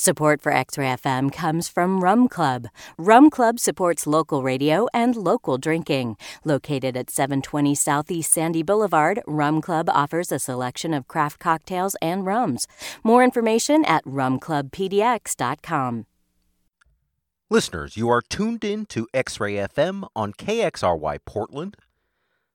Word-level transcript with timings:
Support 0.00 0.40
for 0.40 0.50
X 0.50 0.78
Ray 0.78 0.96
FM 0.96 1.30
comes 1.30 1.68
from 1.68 2.02
Rum 2.02 2.26
Club. 2.26 2.68
Rum 2.96 3.28
Club 3.28 3.60
supports 3.60 4.06
local 4.06 4.42
radio 4.42 4.86
and 4.94 5.14
local 5.14 5.58
drinking. 5.58 6.16
Located 6.42 6.96
at 6.96 7.10
720 7.10 7.74
Southeast 7.74 8.32
Sandy 8.32 8.62
Boulevard, 8.62 9.20
Rum 9.26 9.60
Club 9.60 9.90
offers 9.90 10.32
a 10.32 10.38
selection 10.38 10.94
of 10.94 11.06
craft 11.06 11.38
cocktails 11.38 11.96
and 12.00 12.24
rums. 12.24 12.66
More 13.04 13.22
information 13.22 13.84
at 13.84 14.02
rumclubpdx.com. 14.06 16.06
Listeners, 17.50 17.98
you 17.98 18.08
are 18.08 18.22
tuned 18.22 18.64
in 18.64 18.86
to 18.86 19.06
X 19.12 19.38
Ray 19.38 19.56
FM 19.56 20.08
on 20.16 20.32
KXRY 20.32 21.18
Portland. 21.26 21.76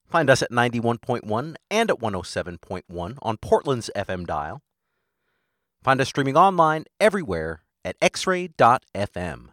Find 0.07 0.31
us 0.31 0.41
at 0.41 0.49
91.1 0.49 1.55
and 1.69 1.91
at 1.91 1.99
107.1 1.99 3.17
on 3.21 3.37
Portland's 3.37 3.91
FM 3.95 4.25
dial. 4.25 4.63
Find 5.85 6.01
us 6.01 6.09
streaming 6.09 6.35
online 6.35 6.85
everywhere 6.99 7.61
at 7.83 7.99
xray.fm. 7.99 9.49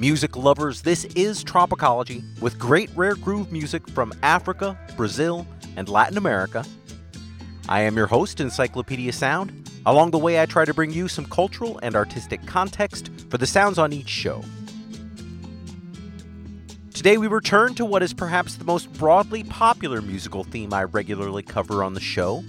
Music 0.00 0.36
lovers, 0.36 0.82
this 0.82 1.04
is 1.14 1.44
Tropicology 1.44 2.24
with 2.40 2.58
great 2.58 2.90
rare 2.96 3.14
groove 3.14 3.52
music 3.52 3.88
from 3.90 4.12
Africa, 4.24 4.76
Brazil, 4.96 5.46
and 5.76 5.88
Latin 5.88 6.18
America. 6.18 6.64
I 7.68 7.82
am 7.82 7.96
your 7.96 8.08
host, 8.08 8.40
Encyclopedia 8.40 9.12
Sound. 9.12 9.70
Along 9.86 10.10
the 10.10 10.18
way, 10.18 10.42
I 10.42 10.46
try 10.46 10.64
to 10.64 10.74
bring 10.74 10.90
you 10.90 11.06
some 11.06 11.26
cultural 11.26 11.78
and 11.84 11.94
artistic 11.94 12.44
context 12.44 13.08
for 13.28 13.38
the 13.38 13.46
sounds 13.46 13.78
on 13.78 13.92
each 13.92 14.08
show. 14.08 14.42
Today, 16.92 17.18
we 17.18 17.28
return 17.28 17.76
to 17.76 17.84
what 17.84 18.02
is 18.02 18.12
perhaps 18.12 18.56
the 18.56 18.64
most 18.64 18.92
broadly 18.94 19.44
popular 19.44 20.02
musical 20.02 20.42
theme 20.42 20.74
I 20.74 20.82
regularly 20.82 21.44
cover 21.44 21.84
on 21.84 21.94
the 21.94 22.00
show 22.00 22.42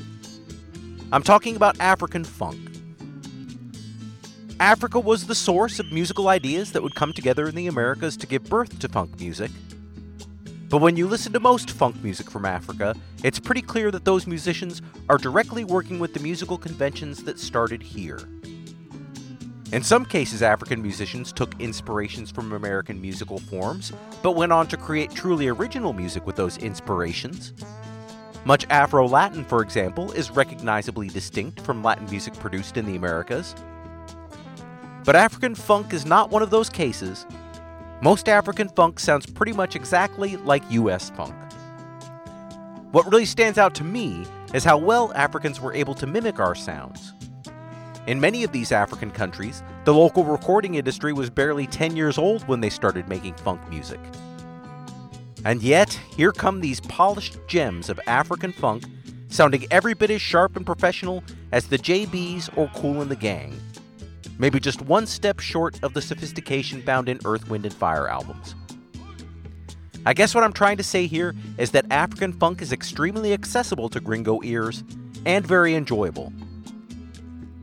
I'm 1.13 1.23
talking 1.23 1.57
about 1.57 1.77
African 1.81 2.23
funk. 2.23 2.71
Africa 4.61 4.97
was 4.97 5.27
the 5.27 5.35
source 5.35 5.77
of 5.77 5.91
musical 5.91 6.29
ideas 6.29 6.71
that 6.71 6.81
would 6.81 6.95
come 6.95 7.11
together 7.11 7.49
in 7.49 7.55
the 7.55 7.67
Americas 7.67 8.15
to 8.15 8.27
give 8.27 8.43
birth 8.45 8.79
to 8.79 8.87
funk 8.87 9.19
music. 9.19 9.51
But 10.69 10.77
when 10.77 10.95
you 10.95 11.07
listen 11.07 11.33
to 11.33 11.41
most 11.41 11.69
funk 11.71 12.01
music 12.01 12.31
from 12.31 12.45
Africa, 12.45 12.95
it's 13.25 13.39
pretty 13.39 13.61
clear 13.61 13.91
that 13.91 14.05
those 14.05 14.25
musicians 14.25 14.81
are 15.09 15.17
directly 15.17 15.65
working 15.65 15.99
with 15.99 16.13
the 16.13 16.21
musical 16.21 16.57
conventions 16.57 17.25
that 17.25 17.39
started 17.39 17.83
here. 17.83 18.19
In 19.73 19.83
some 19.83 20.05
cases, 20.05 20.41
African 20.41 20.81
musicians 20.81 21.33
took 21.33 21.59
inspirations 21.59 22.31
from 22.31 22.53
American 22.53 23.01
musical 23.01 23.39
forms, 23.39 23.91
but 24.21 24.37
went 24.37 24.53
on 24.53 24.67
to 24.67 24.77
create 24.77 25.11
truly 25.11 25.49
original 25.49 25.91
music 25.91 26.25
with 26.25 26.37
those 26.37 26.57
inspirations. 26.57 27.51
Much 28.43 28.65
Afro 28.71 29.07
Latin, 29.07 29.45
for 29.45 29.61
example, 29.61 30.11
is 30.13 30.31
recognizably 30.31 31.07
distinct 31.09 31.61
from 31.61 31.83
Latin 31.83 32.09
music 32.09 32.33
produced 32.35 32.75
in 32.75 32.85
the 32.85 32.95
Americas. 32.95 33.53
But 35.03 35.15
African 35.15 35.53
funk 35.53 35.93
is 35.93 36.07
not 36.07 36.31
one 36.31 36.41
of 36.41 36.49
those 36.49 36.69
cases. 36.69 37.27
Most 38.01 38.27
African 38.27 38.67
funk 38.69 38.99
sounds 38.99 39.27
pretty 39.27 39.53
much 39.53 39.75
exactly 39.75 40.37
like 40.37 40.63
US 40.71 41.11
funk. 41.11 41.35
What 42.91 43.05
really 43.11 43.25
stands 43.25 43.59
out 43.59 43.75
to 43.75 43.83
me 43.83 44.25
is 44.55 44.63
how 44.63 44.77
well 44.77 45.13
Africans 45.13 45.61
were 45.61 45.73
able 45.73 45.93
to 45.93 46.07
mimic 46.07 46.39
our 46.39 46.55
sounds. 46.55 47.13
In 48.07 48.19
many 48.19 48.43
of 48.43 48.51
these 48.51 48.71
African 48.71 49.11
countries, 49.11 49.61
the 49.85 49.93
local 49.93 50.23
recording 50.23 50.75
industry 50.75 51.13
was 51.13 51.29
barely 51.29 51.67
10 51.67 51.95
years 51.95 52.17
old 52.17 52.41
when 52.47 52.59
they 52.59 52.71
started 52.71 53.07
making 53.07 53.35
funk 53.35 53.61
music. 53.69 53.99
And 55.43 55.63
yet, 55.63 55.99
here 56.15 56.31
come 56.31 56.61
these 56.61 56.79
polished 56.81 57.37
gems 57.47 57.89
of 57.89 57.99
African 58.05 58.51
funk, 58.51 58.83
sounding 59.27 59.65
every 59.71 59.93
bit 59.93 60.11
as 60.11 60.21
sharp 60.21 60.55
and 60.55 60.65
professional 60.65 61.23
as 61.51 61.67
the 61.67 61.79
JBs 61.79 62.55
or 62.57 62.69
Kool 62.75 63.01
and 63.01 63.09
the 63.09 63.15
Gang. 63.15 63.59
Maybe 64.37 64.59
just 64.59 64.81
one 64.81 65.07
step 65.07 65.39
short 65.39 65.81
of 65.83 65.93
the 65.93 66.01
sophistication 66.01 66.81
found 66.81 67.09
in 67.09 67.19
Earth, 67.25 67.49
Wind, 67.49 67.65
and 67.65 67.73
Fire 67.73 68.07
albums. 68.07 68.55
I 70.05 70.13
guess 70.13 70.33
what 70.33 70.43
I'm 70.43 70.53
trying 70.53 70.77
to 70.77 70.83
say 70.83 71.05
here 71.05 71.35
is 71.57 71.71
that 71.71 71.85
African 71.91 72.33
funk 72.33 72.61
is 72.61 72.71
extremely 72.71 73.33
accessible 73.33 73.87
to 73.89 73.99
gringo 73.99 74.41
ears 74.43 74.83
and 75.25 75.45
very 75.45 75.75
enjoyable. 75.75 76.33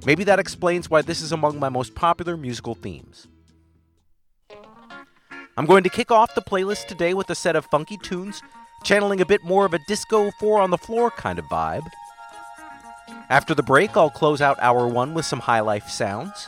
Maybe 0.07 0.25
that 0.25 0.39
explains 0.39 0.89
why 0.89 1.03
this 1.03 1.21
is 1.21 1.33
among 1.33 1.59
my 1.59 1.69
most 1.69 1.95
popular 1.95 2.37
musical 2.37 2.77
themes. 2.77 3.27
I'm 5.59 5.67
going 5.67 5.83
to 5.83 5.91
kick 5.91 6.13
off 6.13 6.37
the 6.37 6.41
playlist 6.41 6.87
today 6.87 7.15
with 7.15 7.29
a 7.31 7.35
set 7.35 7.57
of 7.57 7.67
funky 7.67 7.97
tunes, 7.97 8.45
channeling 8.85 9.21
a 9.21 9.27
bit 9.27 9.43
more 9.43 9.67
of 9.67 9.75
a 9.75 9.81
disco 9.89 10.31
four 10.39 10.61
on 10.61 10.71
the 10.71 10.79
floor 10.79 11.11
kind 11.11 11.37
of 11.37 11.47
vibe. 11.47 11.85
After 13.29 13.57
the 13.57 13.65
break, 13.65 13.97
I'll 13.97 14.09
close 14.09 14.41
out 14.41 14.57
hour 14.61 14.87
one 14.87 15.15
with 15.15 15.25
some 15.25 15.41
high 15.41 15.59
life 15.59 15.89
sounds. 15.89 16.47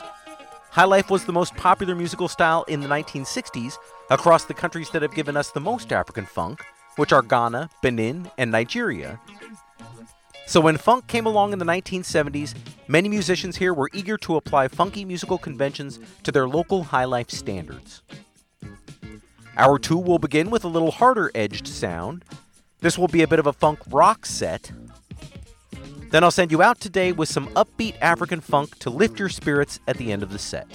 High 0.69 0.85
life 0.85 1.09
was 1.09 1.25
the 1.25 1.33
most 1.33 1.53
popular 1.57 1.93
musical 1.93 2.29
style 2.29 2.63
in 2.69 2.79
the 2.79 2.87
1960s 2.87 3.75
across 4.09 4.45
the 4.45 4.53
countries 4.53 4.89
that 4.91 5.01
have 5.01 5.13
given 5.13 5.35
us 5.35 5.51
the 5.51 5.59
most 5.59 5.91
African 5.91 6.25
funk, 6.25 6.61
which 6.95 7.11
are 7.11 7.21
Ghana, 7.21 7.69
Benin, 7.81 8.31
and 8.37 8.49
Nigeria. 8.49 9.19
So 10.47 10.61
when 10.61 10.77
funk 10.77 11.07
came 11.07 11.25
along 11.25 11.51
in 11.51 11.59
the 11.59 11.65
1970s, 11.65 12.55
many 12.87 13.09
musicians 13.09 13.57
here 13.57 13.73
were 13.73 13.89
eager 13.93 14.15
to 14.19 14.37
apply 14.37 14.69
funky 14.69 15.03
musical 15.03 15.37
conventions 15.37 15.99
to 16.23 16.31
their 16.31 16.47
local 16.47 16.83
high 16.83 17.03
life 17.03 17.29
standards. 17.29 18.03
Hour 19.57 19.79
2 19.79 19.97
will 19.97 20.19
begin 20.19 20.49
with 20.49 20.63
a 20.63 20.69
little 20.69 20.91
harder 20.91 21.29
edged 21.35 21.67
sound. 21.67 22.23
This 22.79 22.97
will 22.97 23.07
be 23.07 23.21
a 23.21 23.27
bit 23.27 23.39
of 23.39 23.47
a 23.47 23.53
funk 23.53 23.79
rock 23.89 24.25
set. 24.25 24.71
Then 26.09 26.23
I'll 26.23 26.31
send 26.31 26.51
you 26.51 26.61
out 26.61 26.79
today 26.79 27.11
with 27.11 27.29
some 27.29 27.47
upbeat 27.49 27.95
African 28.01 28.41
funk 28.41 28.77
to 28.79 28.89
lift 28.89 29.19
your 29.19 29.29
spirits 29.29 29.79
at 29.87 29.97
the 29.97 30.11
end 30.11 30.23
of 30.23 30.31
the 30.31 30.39
set. 30.39 30.67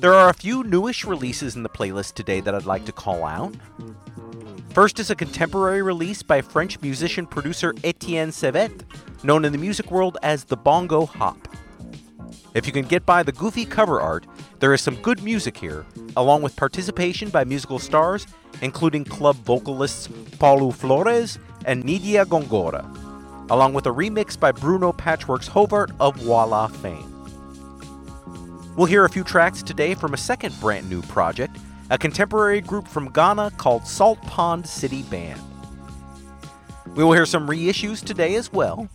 There 0.00 0.14
are 0.14 0.30
a 0.30 0.34
few 0.34 0.62
newish 0.62 1.04
releases 1.04 1.56
in 1.56 1.64
the 1.64 1.68
playlist 1.68 2.14
today 2.14 2.40
that 2.40 2.54
I'd 2.54 2.66
like 2.66 2.84
to 2.84 2.92
call 2.92 3.24
out. 3.24 3.54
First 4.70 5.00
is 5.00 5.10
a 5.10 5.16
contemporary 5.16 5.82
release 5.82 6.22
by 6.22 6.40
French 6.40 6.80
musician 6.80 7.26
producer 7.26 7.74
Etienne 7.82 8.30
Sevet, 8.30 8.82
known 9.24 9.44
in 9.44 9.50
the 9.50 9.58
music 9.58 9.90
world 9.90 10.18
as 10.22 10.44
the 10.44 10.56
Bongo 10.56 11.04
Hop. 11.04 11.48
If 12.54 12.66
you 12.66 12.72
can 12.72 12.86
get 12.86 13.04
by 13.04 13.24
the 13.24 13.32
goofy 13.32 13.64
cover 13.64 14.00
art, 14.00 14.24
there 14.60 14.74
is 14.74 14.80
some 14.80 14.96
good 14.96 15.22
music 15.22 15.56
here, 15.56 15.86
along 16.16 16.42
with 16.42 16.56
participation 16.56 17.28
by 17.28 17.44
musical 17.44 17.78
stars, 17.78 18.26
including 18.60 19.04
club 19.04 19.36
vocalists 19.36 20.08
Paulo 20.38 20.70
Flores 20.72 21.38
and 21.64 21.84
Nidia 21.84 22.24
Gongora, 22.24 22.84
along 23.50 23.72
with 23.74 23.86
a 23.86 23.90
remix 23.90 24.38
by 24.38 24.50
Bruno 24.50 24.92
Patchworks 24.92 25.48
Hovart 25.48 25.92
of 26.00 26.16
Voilaaa 26.16 26.74
fame. 26.76 27.14
We'll 28.76 28.86
hear 28.86 29.04
a 29.04 29.10
few 29.10 29.24
tracks 29.24 29.62
today 29.62 29.94
from 29.94 30.14
a 30.14 30.16
second 30.16 30.58
brand 30.60 30.90
new 30.90 31.02
project, 31.02 31.56
a 31.90 31.98
contemporary 31.98 32.60
group 32.60 32.88
from 32.88 33.10
Ghana 33.12 33.52
called 33.58 33.86
Salt 33.86 34.20
Pond 34.22 34.66
City 34.66 35.02
Band. 35.04 35.40
We 36.94 37.04
will 37.04 37.12
hear 37.12 37.26
some 37.26 37.46
reissues 37.48 38.04
today 38.04 38.34
as 38.34 38.52
well, 38.52 38.88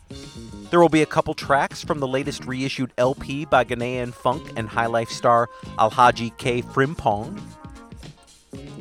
there 0.74 0.80
will 0.80 0.90
be 0.90 1.04
a 1.04 1.06
couple 1.06 1.36
tracks 1.36 1.84
from 1.84 2.00
the 2.00 2.08
latest 2.08 2.46
reissued 2.46 2.92
LP 2.98 3.46
by 3.46 3.64
Ghanaian 3.64 4.12
funk 4.12 4.54
and 4.58 4.68
high 4.68 4.88
life 4.88 5.10
star 5.12 5.48
Alhaji 5.78 6.36
K. 6.40 6.64
Frimpong. 6.64 7.40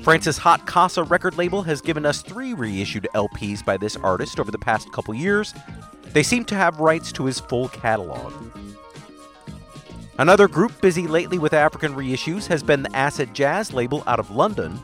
France's 0.02 0.38
Hot 0.38 0.66
Casa 0.66 1.02
record 1.02 1.36
label 1.36 1.60
has 1.64 1.82
given 1.82 2.06
us 2.06 2.22
three 2.22 2.54
reissued 2.54 3.08
LPs 3.14 3.62
by 3.62 3.76
this 3.76 3.96
artist 3.96 4.40
over 4.40 4.50
the 4.50 4.58
past 4.58 4.90
couple 4.90 5.12
years. 5.12 5.52
They 6.14 6.22
seem 6.22 6.46
to 6.46 6.54
have 6.54 6.80
rights 6.80 7.12
to 7.12 7.26
his 7.26 7.38
full 7.38 7.68
catalog. 7.68 8.32
Another 10.18 10.48
group 10.48 10.80
busy 10.80 11.06
lately 11.06 11.38
with 11.38 11.52
African 11.52 11.94
reissues 11.94 12.46
has 12.46 12.62
been 12.62 12.84
the 12.84 12.96
Acid 12.96 13.34
Jazz 13.34 13.74
label 13.74 14.02
out 14.06 14.18
of 14.18 14.30
London. 14.30 14.80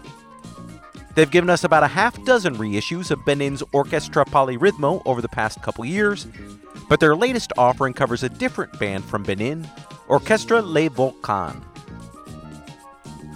They've 1.19 1.29
given 1.29 1.51
us 1.51 1.65
about 1.65 1.83
a 1.83 1.89
half 1.89 2.25
dozen 2.25 2.55
reissues 2.55 3.11
of 3.11 3.25
Benin's 3.25 3.65
Orchestra 3.73 4.25
Poly-Rythmo 4.25 5.03
over 5.05 5.21
the 5.21 5.29
past 5.29 5.61
couple 5.63 5.85
years, 5.85 6.29
but 6.89 7.01
their 7.01 7.17
latest 7.17 7.53
offering 7.59 7.93
covers 7.93 8.23
a 8.23 8.29
different 8.29 8.79
band 8.79 9.05
from 9.05 9.25
Benin, 9.25 9.67
Orchestra 10.07 10.63
Les 10.63 10.89
Volcans. 10.89 11.61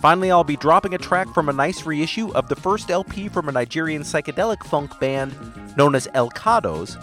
Finally, 0.01 0.31
I'll 0.31 0.45
be 0.45 0.55
dropping 0.55 0.95
a 0.95 0.99
track 0.99 1.35
from 1.35 1.49
a 1.49 1.53
nice 1.53 1.85
reissue 1.85 2.31
of 2.35 2.49
the 2.49 2.55
first 2.55 2.89
LP 2.89 3.29
from 3.29 3.49
a 3.49 3.53
Nigerian 3.53 4.03
psychedelic 4.03 4.63
funk 4.63 5.01
band 5.01 5.35
known 5.77 5.97
as 5.97 6.07
El 6.15 6.31
Kados. 6.31 6.97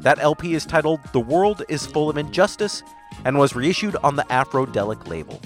That 0.00 0.20
LP 0.20 0.54
is 0.54 0.64
titled 0.64 1.00
The 1.12 1.18
World 1.18 1.64
is 1.68 1.86
Full 1.86 2.08
of 2.08 2.16
Injustice 2.16 2.84
and 3.24 3.36
was 3.36 3.56
reissued 3.56 3.96
on 4.04 4.14
the 4.14 4.22
Afrodelic 4.30 5.08
label. 5.08 5.40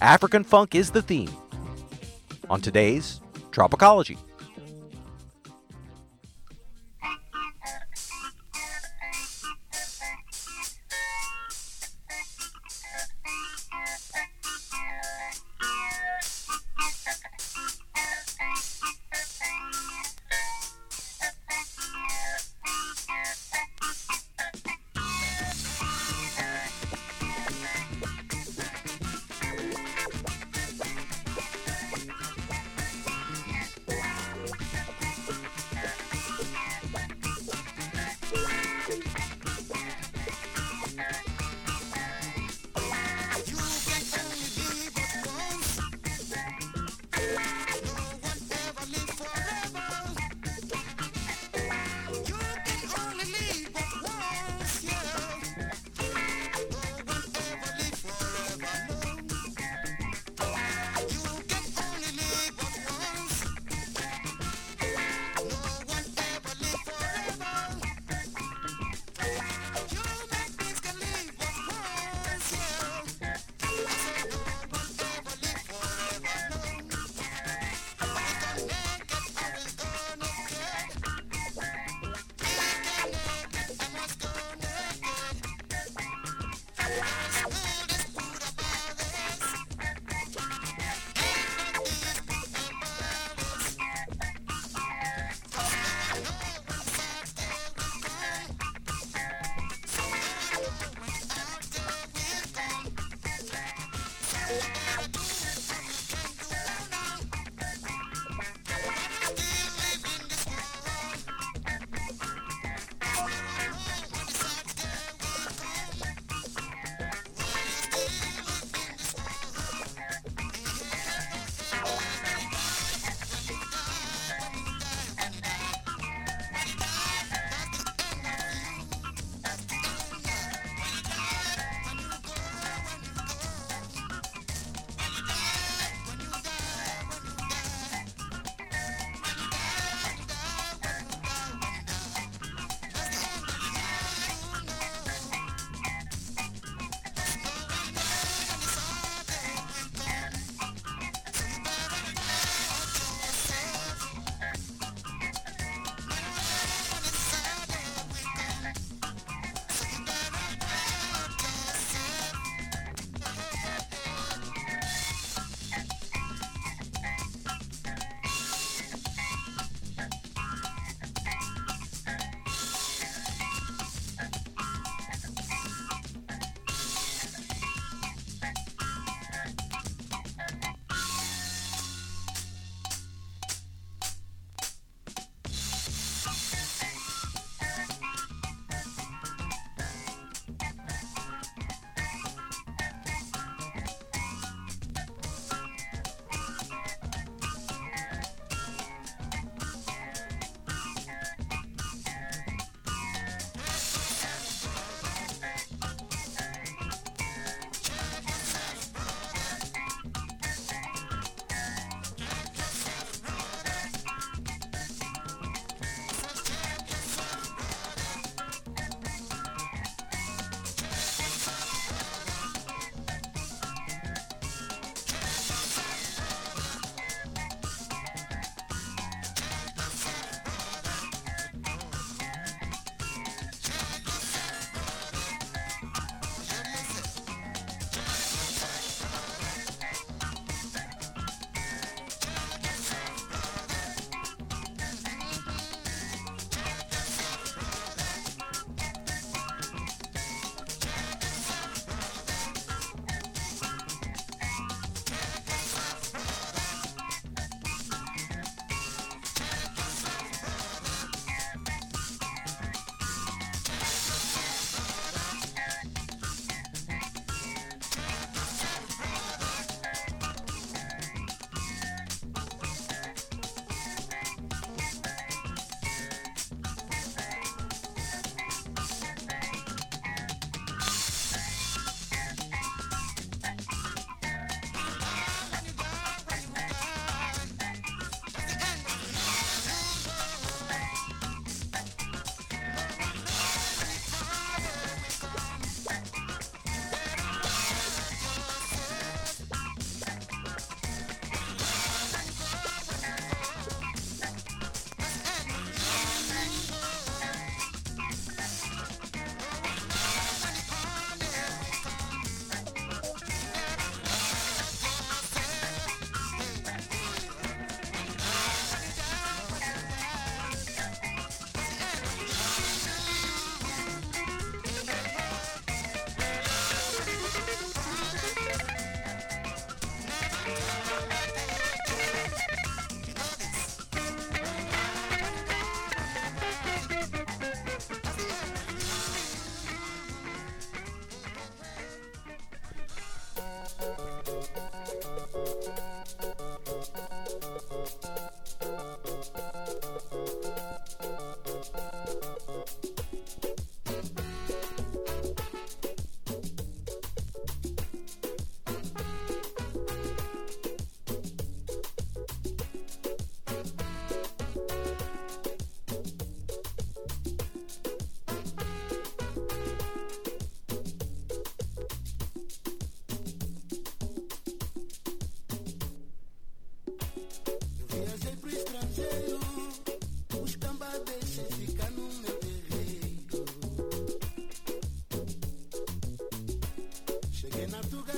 African 0.00 0.42
funk 0.42 0.74
is 0.74 0.90
the 0.90 1.02
theme 1.02 1.30
on 2.50 2.60
today's 2.60 3.20
Tropicology. 3.50 4.18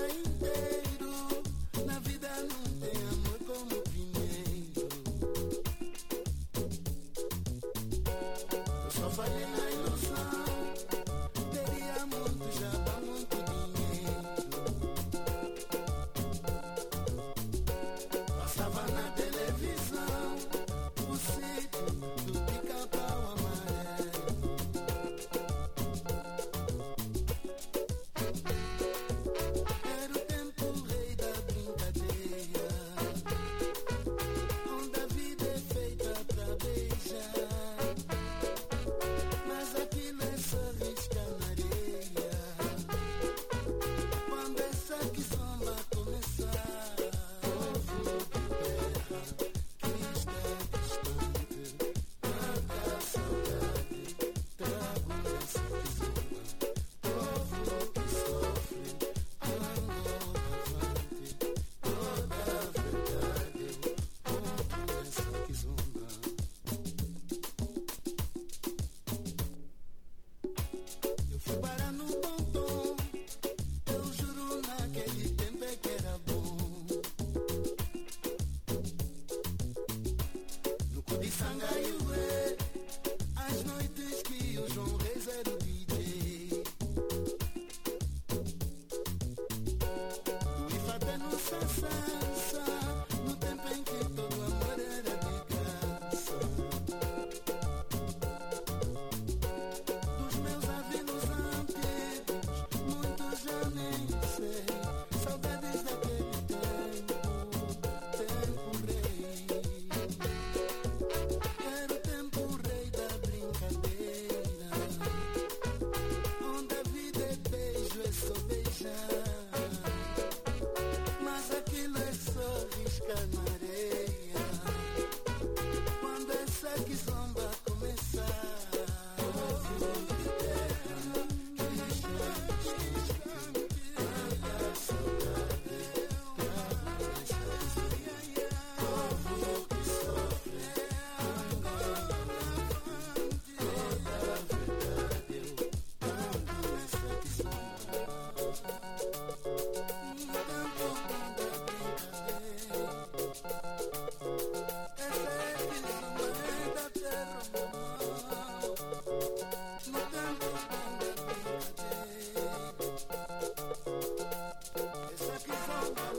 okay. 0.02 0.29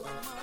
Oh, 0.04 0.10
my. 0.36 0.41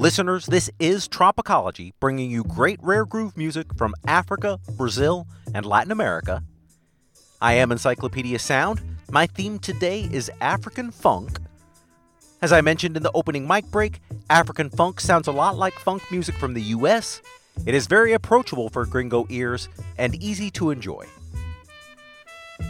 Listeners, 0.00 0.46
this 0.46 0.70
is 0.78 1.06
Tropicology, 1.08 1.92
bringing 2.00 2.30
you 2.30 2.42
great 2.42 2.82
rare 2.82 3.04
groove 3.04 3.36
music 3.36 3.66
from 3.76 3.94
Africa, 4.06 4.58
Brazil, 4.78 5.26
and 5.52 5.66
Latin 5.66 5.92
America. 5.92 6.42
I 7.42 7.52
am 7.52 7.70
Encyclopedia 7.70 8.38
Sound. 8.38 8.80
My 9.10 9.26
theme 9.26 9.58
today 9.58 10.08
is 10.10 10.30
African 10.40 10.90
funk. 10.90 11.38
As 12.40 12.50
I 12.50 12.62
mentioned 12.62 12.96
in 12.96 13.02
the 13.02 13.12
opening 13.12 13.46
mic 13.46 13.66
break, 13.66 14.00
African 14.30 14.70
funk 14.70 15.00
sounds 15.00 15.28
a 15.28 15.32
lot 15.32 15.58
like 15.58 15.74
funk 15.74 16.02
music 16.10 16.36
from 16.36 16.54
the 16.54 16.62
US. 16.62 17.20
It 17.66 17.74
is 17.74 17.86
very 17.86 18.14
approachable 18.14 18.70
for 18.70 18.86
gringo 18.86 19.26
ears 19.28 19.68
and 19.98 20.14
easy 20.14 20.50
to 20.52 20.70
enjoy. 20.70 21.04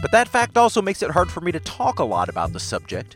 But 0.01 0.11
that 0.11 0.27
fact 0.27 0.57
also 0.57 0.81
makes 0.81 1.01
it 1.01 1.11
hard 1.11 1.31
for 1.31 1.39
me 1.39 1.53
to 1.53 1.61
talk 1.61 1.99
a 1.99 2.03
lot 2.03 2.27
about 2.27 2.51
the 2.51 2.59
subject. 2.59 3.15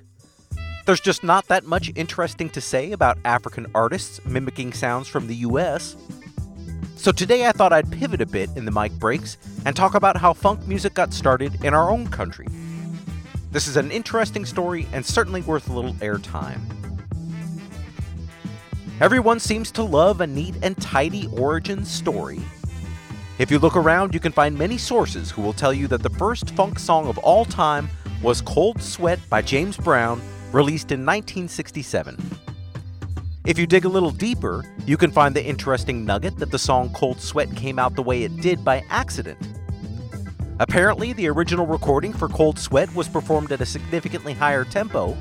There's 0.85 1.01
just 1.01 1.23
not 1.23 1.47
that 1.47 1.65
much 1.65 1.91
interesting 1.95 2.47
to 2.51 2.61
say 2.61 2.91
about 2.91 3.17
African 3.25 3.65
artists 3.73 4.23
mimicking 4.23 4.71
sounds 4.71 5.07
from 5.07 5.25
the 5.25 5.37
US. 5.37 5.97
So 6.95 7.11
today 7.11 7.47
I 7.47 7.53
thought 7.53 7.73
I'd 7.73 7.91
pivot 7.91 8.21
a 8.21 8.25
bit 8.27 8.51
in 8.55 8.65
the 8.65 8.71
mic 8.71 8.91
breaks 8.93 9.39
and 9.65 9.75
talk 9.75 9.95
about 9.95 10.15
how 10.15 10.33
funk 10.33 10.67
music 10.67 10.93
got 10.93 11.11
started 11.11 11.65
in 11.65 11.73
our 11.73 11.89
own 11.89 12.07
country. 12.09 12.45
This 13.51 13.67
is 13.67 13.77
an 13.77 13.89
interesting 13.89 14.45
story 14.45 14.87
and 14.93 15.03
certainly 15.03 15.41
worth 15.41 15.69
a 15.69 15.73
little 15.73 15.95
airtime. 15.95 16.61
Everyone 19.01 19.39
seems 19.39 19.71
to 19.71 19.83
love 19.83 20.21
a 20.21 20.27
neat 20.27 20.53
and 20.61 20.77
tidy 20.77 21.27
origin 21.35 21.83
story. 21.83 22.41
If 23.39 23.49
you 23.49 23.57
look 23.57 23.75
around, 23.75 24.13
you 24.13 24.19
can 24.19 24.31
find 24.31 24.55
many 24.55 24.77
sources 24.77 25.31
who 25.31 25.41
will 25.41 25.51
tell 25.51 25.73
you 25.73 25.87
that 25.87 26.03
the 26.03 26.11
first 26.11 26.51
funk 26.51 26.77
song 26.77 27.07
of 27.07 27.17
all 27.17 27.43
time 27.43 27.89
was 28.21 28.39
Cold 28.39 28.79
Sweat 28.83 29.19
by 29.29 29.41
James 29.41 29.77
Brown 29.77 30.21
released 30.55 30.93
in 30.93 31.01
1967. 31.01 32.17
If 33.45 33.59
you 33.59 33.67
dig 33.67 33.83
a 33.83 33.89
little 33.89 34.09
deeper, 34.09 34.63
you 34.85 34.95
can 34.95 35.11
find 35.11 35.35
the 35.35 35.43
interesting 35.43 36.05
nugget 36.05 36.37
that 36.37 36.49
the 36.49 36.57
song 36.57 36.93
Cold 36.93 37.19
Sweat 37.19 37.53
came 37.57 37.77
out 37.77 37.95
the 37.95 38.01
way 38.01 38.23
it 38.23 38.37
did 38.37 38.63
by 38.63 38.81
accident. 38.89 39.37
Apparently, 40.59 41.11
the 41.11 41.27
original 41.27 41.67
recording 41.67 42.13
for 42.13 42.29
Cold 42.29 42.57
Sweat 42.57 42.95
was 42.95 43.09
performed 43.09 43.51
at 43.51 43.59
a 43.59 43.65
significantly 43.65 44.31
higher 44.31 44.63
tempo, 44.63 45.11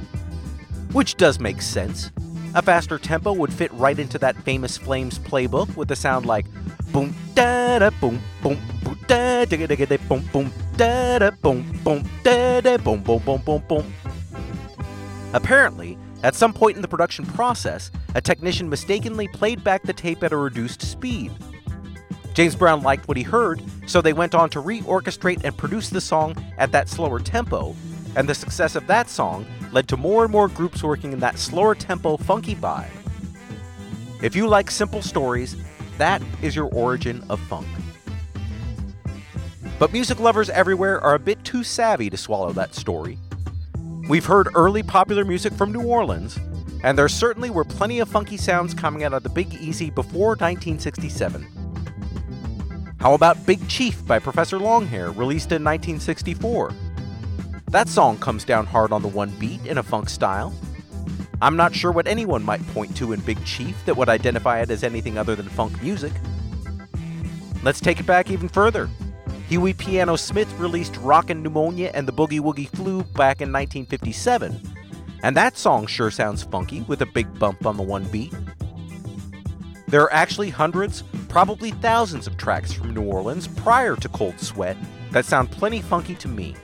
which 0.92 1.16
does 1.16 1.40
make 1.40 1.60
sense. 1.60 2.12
A 2.54 2.62
faster 2.62 2.96
tempo 2.96 3.32
would 3.32 3.52
fit 3.52 3.72
right 3.72 3.98
into 3.98 4.18
that 4.20 4.36
famous 4.44 4.78
Flames 4.78 5.18
playbook 5.18 5.74
with 5.74 5.90
a 5.90 5.96
sound 5.96 6.26
like 6.26 6.46
boom 6.92 7.12
da 7.34 7.80
da 7.80 7.90
boom 8.00 8.20
boom 8.40 8.56
boom 8.84 8.96
da 9.08 9.44
da 9.44 9.66
da 9.66 9.84
da 9.84 9.96
boom 10.08 10.24
boom 10.32 10.52
da 10.76 11.18
da 11.18 11.30
boom 11.30 11.80
boom 11.82 12.08
da 12.22 12.60
da 12.60 12.76
boom 12.76 13.02
boom 13.02 13.20
boom 13.24 13.42
boom 13.44 13.62
boom. 13.66 14.03
Apparently, 15.34 15.98
at 16.22 16.36
some 16.36 16.52
point 16.52 16.76
in 16.76 16.82
the 16.82 16.88
production 16.88 17.26
process, 17.26 17.90
a 18.14 18.20
technician 18.20 18.68
mistakenly 18.68 19.26
played 19.28 19.62
back 19.64 19.82
the 19.82 19.92
tape 19.92 20.22
at 20.22 20.32
a 20.32 20.36
reduced 20.36 20.80
speed. 20.80 21.32
James 22.34 22.54
Brown 22.54 22.82
liked 22.82 23.08
what 23.08 23.16
he 23.16 23.24
heard, 23.24 23.60
so 23.86 24.00
they 24.00 24.12
went 24.12 24.34
on 24.34 24.48
to 24.50 24.62
reorchestrate 24.62 25.44
and 25.44 25.56
produce 25.56 25.90
the 25.90 26.00
song 26.00 26.36
at 26.56 26.70
that 26.70 26.88
slower 26.88 27.18
tempo, 27.18 27.74
and 28.14 28.28
the 28.28 28.34
success 28.34 28.76
of 28.76 28.86
that 28.86 29.10
song 29.10 29.44
led 29.72 29.88
to 29.88 29.96
more 29.96 30.22
and 30.22 30.32
more 30.32 30.48
groups 30.48 30.84
working 30.84 31.12
in 31.12 31.18
that 31.18 31.36
slower 31.36 31.74
tempo 31.74 32.16
funky 32.16 32.54
vibe. 32.54 32.88
If 34.22 34.36
you 34.36 34.46
like 34.46 34.70
simple 34.70 35.02
stories, 35.02 35.56
that 35.98 36.22
is 36.42 36.54
your 36.54 36.66
origin 36.66 37.24
of 37.28 37.40
funk. 37.40 37.66
But 39.80 39.92
music 39.92 40.20
lovers 40.20 40.48
everywhere 40.48 41.00
are 41.00 41.14
a 41.14 41.18
bit 41.18 41.42
too 41.42 41.64
savvy 41.64 42.08
to 42.08 42.16
swallow 42.16 42.52
that 42.52 42.74
story, 42.74 43.18
We've 44.06 44.26
heard 44.26 44.50
early 44.54 44.82
popular 44.82 45.24
music 45.24 45.54
from 45.54 45.72
New 45.72 45.80
Orleans, 45.80 46.38
and 46.82 46.98
there 46.98 47.08
certainly 47.08 47.48
were 47.48 47.64
plenty 47.64 48.00
of 48.00 48.08
funky 48.08 48.36
sounds 48.36 48.74
coming 48.74 49.02
out 49.02 49.14
of 49.14 49.22
the 49.22 49.30
Big 49.30 49.54
Easy 49.54 49.88
before 49.88 50.36
1967. 50.36 51.46
How 53.00 53.14
about 53.14 53.46
Big 53.46 53.66
Chief 53.66 54.06
by 54.06 54.18
Professor 54.18 54.58
Longhair, 54.58 55.16
released 55.16 55.52
in 55.52 55.64
1964? 55.64 56.74
That 57.70 57.88
song 57.88 58.18
comes 58.18 58.44
down 58.44 58.66
hard 58.66 58.92
on 58.92 59.00
the 59.00 59.08
one 59.08 59.30
beat 59.38 59.64
in 59.64 59.78
a 59.78 59.82
funk 59.82 60.10
style. 60.10 60.54
I'm 61.40 61.56
not 61.56 61.74
sure 61.74 61.90
what 61.90 62.06
anyone 62.06 62.42
might 62.42 62.66
point 62.68 62.94
to 62.98 63.14
in 63.14 63.20
Big 63.20 63.42
Chief 63.46 63.74
that 63.86 63.96
would 63.96 64.10
identify 64.10 64.60
it 64.60 64.70
as 64.70 64.84
anything 64.84 65.16
other 65.16 65.34
than 65.34 65.48
funk 65.48 65.82
music. 65.82 66.12
Let's 67.62 67.80
take 67.80 68.00
it 68.00 68.06
back 68.06 68.30
even 68.30 68.50
further. 68.50 68.90
Huey 69.48 69.74
Piano 69.74 70.16
Smith 70.16 70.50
released 70.58 70.96
Rockin' 70.96 71.42
Pneumonia 71.42 71.90
and 71.92 72.08
the 72.08 72.12
Boogie 72.12 72.40
Woogie 72.40 72.68
Flu 72.68 73.02
back 73.02 73.42
in 73.42 73.52
1957, 73.52 74.58
and 75.22 75.36
that 75.36 75.58
song 75.58 75.86
sure 75.86 76.10
sounds 76.10 76.42
funky 76.42 76.80
with 76.82 77.02
a 77.02 77.06
big 77.06 77.38
bump 77.38 77.66
on 77.66 77.76
the 77.76 77.82
one 77.82 78.04
beat. 78.04 78.32
There 79.86 80.00
are 80.00 80.12
actually 80.12 80.48
hundreds, 80.48 81.02
probably 81.28 81.72
thousands 81.72 82.26
of 82.26 82.38
tracks 82.38 82.72
from 82.72 82.94
New 82.94 83.02
Orleans 83.02 83.46
prior 83.46 83.96
to 83.96 84.08
Cold 84.08 84.40
Sweat 84.40 84.78
that 85.10 85.26
sound 85.26 85.50
plenty 85.50 85.82
funky 85.82 86.14
to 86.16 86.28
me. 86.28 86.56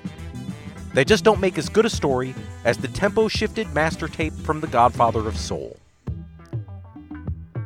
They 0.94 1.04
just 1.04 1.22
don't 1.22 1.38
make 1.38 1.58
as 1.58 1.68
good 1.68 1.84
a 1.84 1.90
story 1.90 2.34
as 2.64 2.78
the 2.78 2.88
tempo 2.88 3.28
shifted 3.28 3.72
master 3.74 4.08
tape 4.08 4.32
from 4.32 4.60
the 4.60 4.66
Godfather 4.66 5.28
of 5.28 5.36
Soul. 5.36 5.76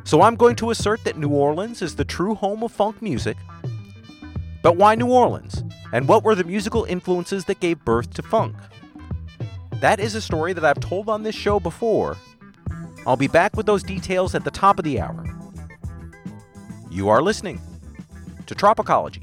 So 0.03 0.21
I'm 0.21 0.35
going 0.35 0.55
to 0.57 0.69
assert 0.69 1.03
that 1.05 1.17
New 1.17 1.29
Orleans 1.29 1.81
is 1.81 1.95
the 1.95 2.05
true 2.05 2.35
home 2.35 2.61
of 2.61 2.71
funk 2.71 3.01
music, 3.01 3.37
but 4.65 4.77
why 4.77 4.95
New 4.95 5.11
Orleans? 5.11 5.63
And 5.93 6.07
what 6.07 6.23
were 6.23 6.33
the 6.33 6.43
musical 6.43 6.85
influences 6.85 7.45
that 7.45 7.59
gave 7.59 7.85
birth 7.85 8.11
to 8.15 8.23
funk? 8.23 8.55
That 9.73 9.99
is 9.99 10.15
a 10.15 10.21
story 10.21 10.53
that 10.53 10.65
I've 10.65 10.79
told 10.79 11.07
on 11.07 11.21
this 11.21 11.35
show 11.35 11.59
before. 11.59 12.17
I'll 13.05 13.15
be 13.15 13.27
back 13.27 13.55
with 13.55 13.67
those 13.67 13.83
details 13.83 14.33
at 14.33 14.43
the 14.43 14.49
top 14.49 14.79
of 14.79 14.83
the 14.83 14.99
hour. 14.99 15.23
You 16.89 17.09
are 17.09 17.21
listening 17.21 17.61
to 18.47 18.55
Tropicology. 18.55 19.21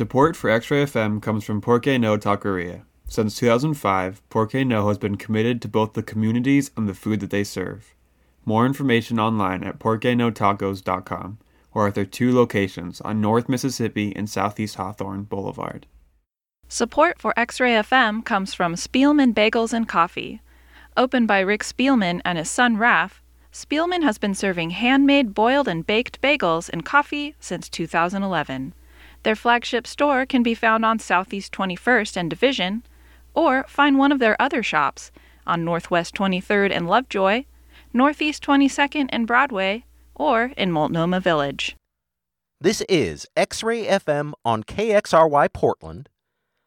Support 0.00 0.34
for 0.34 0.48
X-Ray 0.48 0.86
FM 0.86 1.20
comes 1.20 1.44
from 1.44 1.60
Porque 1.60 1.98
No 1.98 2.16
Taqueria. 2.16 2.84
Since 3.06 3.36
2005, 3.36 4.22
Porque 4.30 4.64
No 4.64 4.88
has 4.88 4.96
been 4.96 5.16
committed 5.16 5.60
to 5.60 5.68
both 5.68 5.92
the 5.92 6.02
communities 6.02 6.70
and 6.74 6.88
the 6.88 6.94
food 6.94 7.20
that 7.20 7.28
they 7.28 7.44
serve. 7.44 7.94
More 8.46 8.64
information 8.64 9.20
online 9.20 9.62
at 9.62 9.78
porquenotacos.com 9.78 11.36
or 11.74 11.86
at 11.86 11.94
their 11.94 12.06
two 12.06 12.34
locations 12.34 13.02
on 13.02 13.20
North 13.20 13.46
Mississippi 13.46 14.16
and 14.16 14.30
Southeast 14.30 14.76
Hawthorne 14.76 15.24
Boulevard. 15.24 15.86
Support 16.66 17.18
for 17.18 17.38
X-Ray 17.38 17.72
FM 17.72 18.24
comes 18.24 18.54
from 18.54 18.76
Spielman 18.76 19.34
Bagels 19.34 19.74
and 19.74 19.86
Coffee. 19.86 20.40
Opened 20.96 21.28
by 21.28 21.40
Rick 21.40 21.62
Spielman 21.62 22.22
and 22.24 22.38
his 22.38 22.48
son 22.48 22.78
Raph, 22.78 23.20
Spielman 23.52 24.02
has 24.02 24.16
been 24.16 24.34
serving 24.34 24.70
handmade 24.70 25.34
boiled 25.34 25.68
and 25.68 25.86
baked 25.86 26.22
bagels 26.22 26.70
and 26.72 26.86
coffee 26.86 27.34
since 27.38 27.68
2011. 27.68 28.72
Their 29.22 29.36
flagship 29.36 29.86
store 29.86 30.24
can 30.24 30.42
be 30.42 30.54
found 30.54 30.84
on 30.84 30.98
Southeast 30.98 31.52
21st 31.52 32.16
and 32.16 32.30
Division, 32.30 32.82
or 33.34 33.64
find 33.68 33.98
one 33.98 34.12
of 34.12 34.18
their 34.18 34.40
other 34.40 34.62
shops 34.62 35.10
on 35.46 35.64
Northwest 35.64 36.14
23rd 36.14 36.74
and 36.74 36.88
Lovejoy, 36.88 37.44
Northeast 37.92 38.42
22nd 38.42 39.08
and 39.10 39.26
Broadway, 39.26 39.84
or 40.14 40.52
in 40.56 40.72
Multnomah 40.72 41.20
Village. 41.20 41.76
This 42.60 42.82
is 42.88 43.26
X 43.36 43.62
Ray 43.62 43.86
FM 43.86 44.32
on 44.44 44.62
KXRY 44.64 45.52
Portland. 45.52 46.08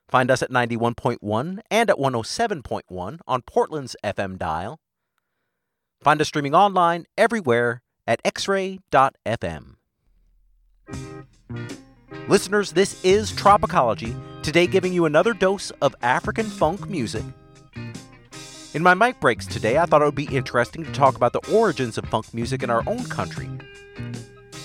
Find 0.09 0.29
us 0.29 0.43
at 0.43 0.51
91.1 0.51 1.59
and 1.71 1.89
at 1.89 1.97
107.1 1.97 3.19
on 3.27 3.41
Portland's 3.43 3.95
FM 4.03 4.37
dial. 4.37 4.79
Find 6.03 6.21
us 6.21 6.27
streaming 6.27 6.53
online 6.53 7.05
everywhere 7.17 7.81
at 8.05 8.21
xray.fm. 8.23 9.75
Listeners, 12.30 12.72
this 12.72 13.03
is 13.03 13.32
Tropicology, 13.34 14.16
today 14.43 14.66
giving 14.66 14.93
you 14.93 15.05
another 15.05 15.34
dose 15.34 15.72
of 15.82 15.93
African 16.01 16.45
funk 16.45 16.89
music. 16.89 17.24
In 18.74 18.82
my 18.82 18.93
mic 18.93 19.20
breaks 19.20 19.45
today, 19.45 19.78
I 19.78 19.86
thought 19.86 20.01
it 20.01 20.05
would 20.05 20.16
be 20.16 20.34
interesting 20.36 20.86
to 20.86 20.91
talk 20.93 21.16
about 21.18 21.34
the 21.34 21.45
origins 21.51 21.97
of 21.97 22.05
funk 22.05 22.34
music 22.34 22.64
in 22.64 22.70
our 22.70 22.82
own 22.88 23.03
country. 23.05 23.49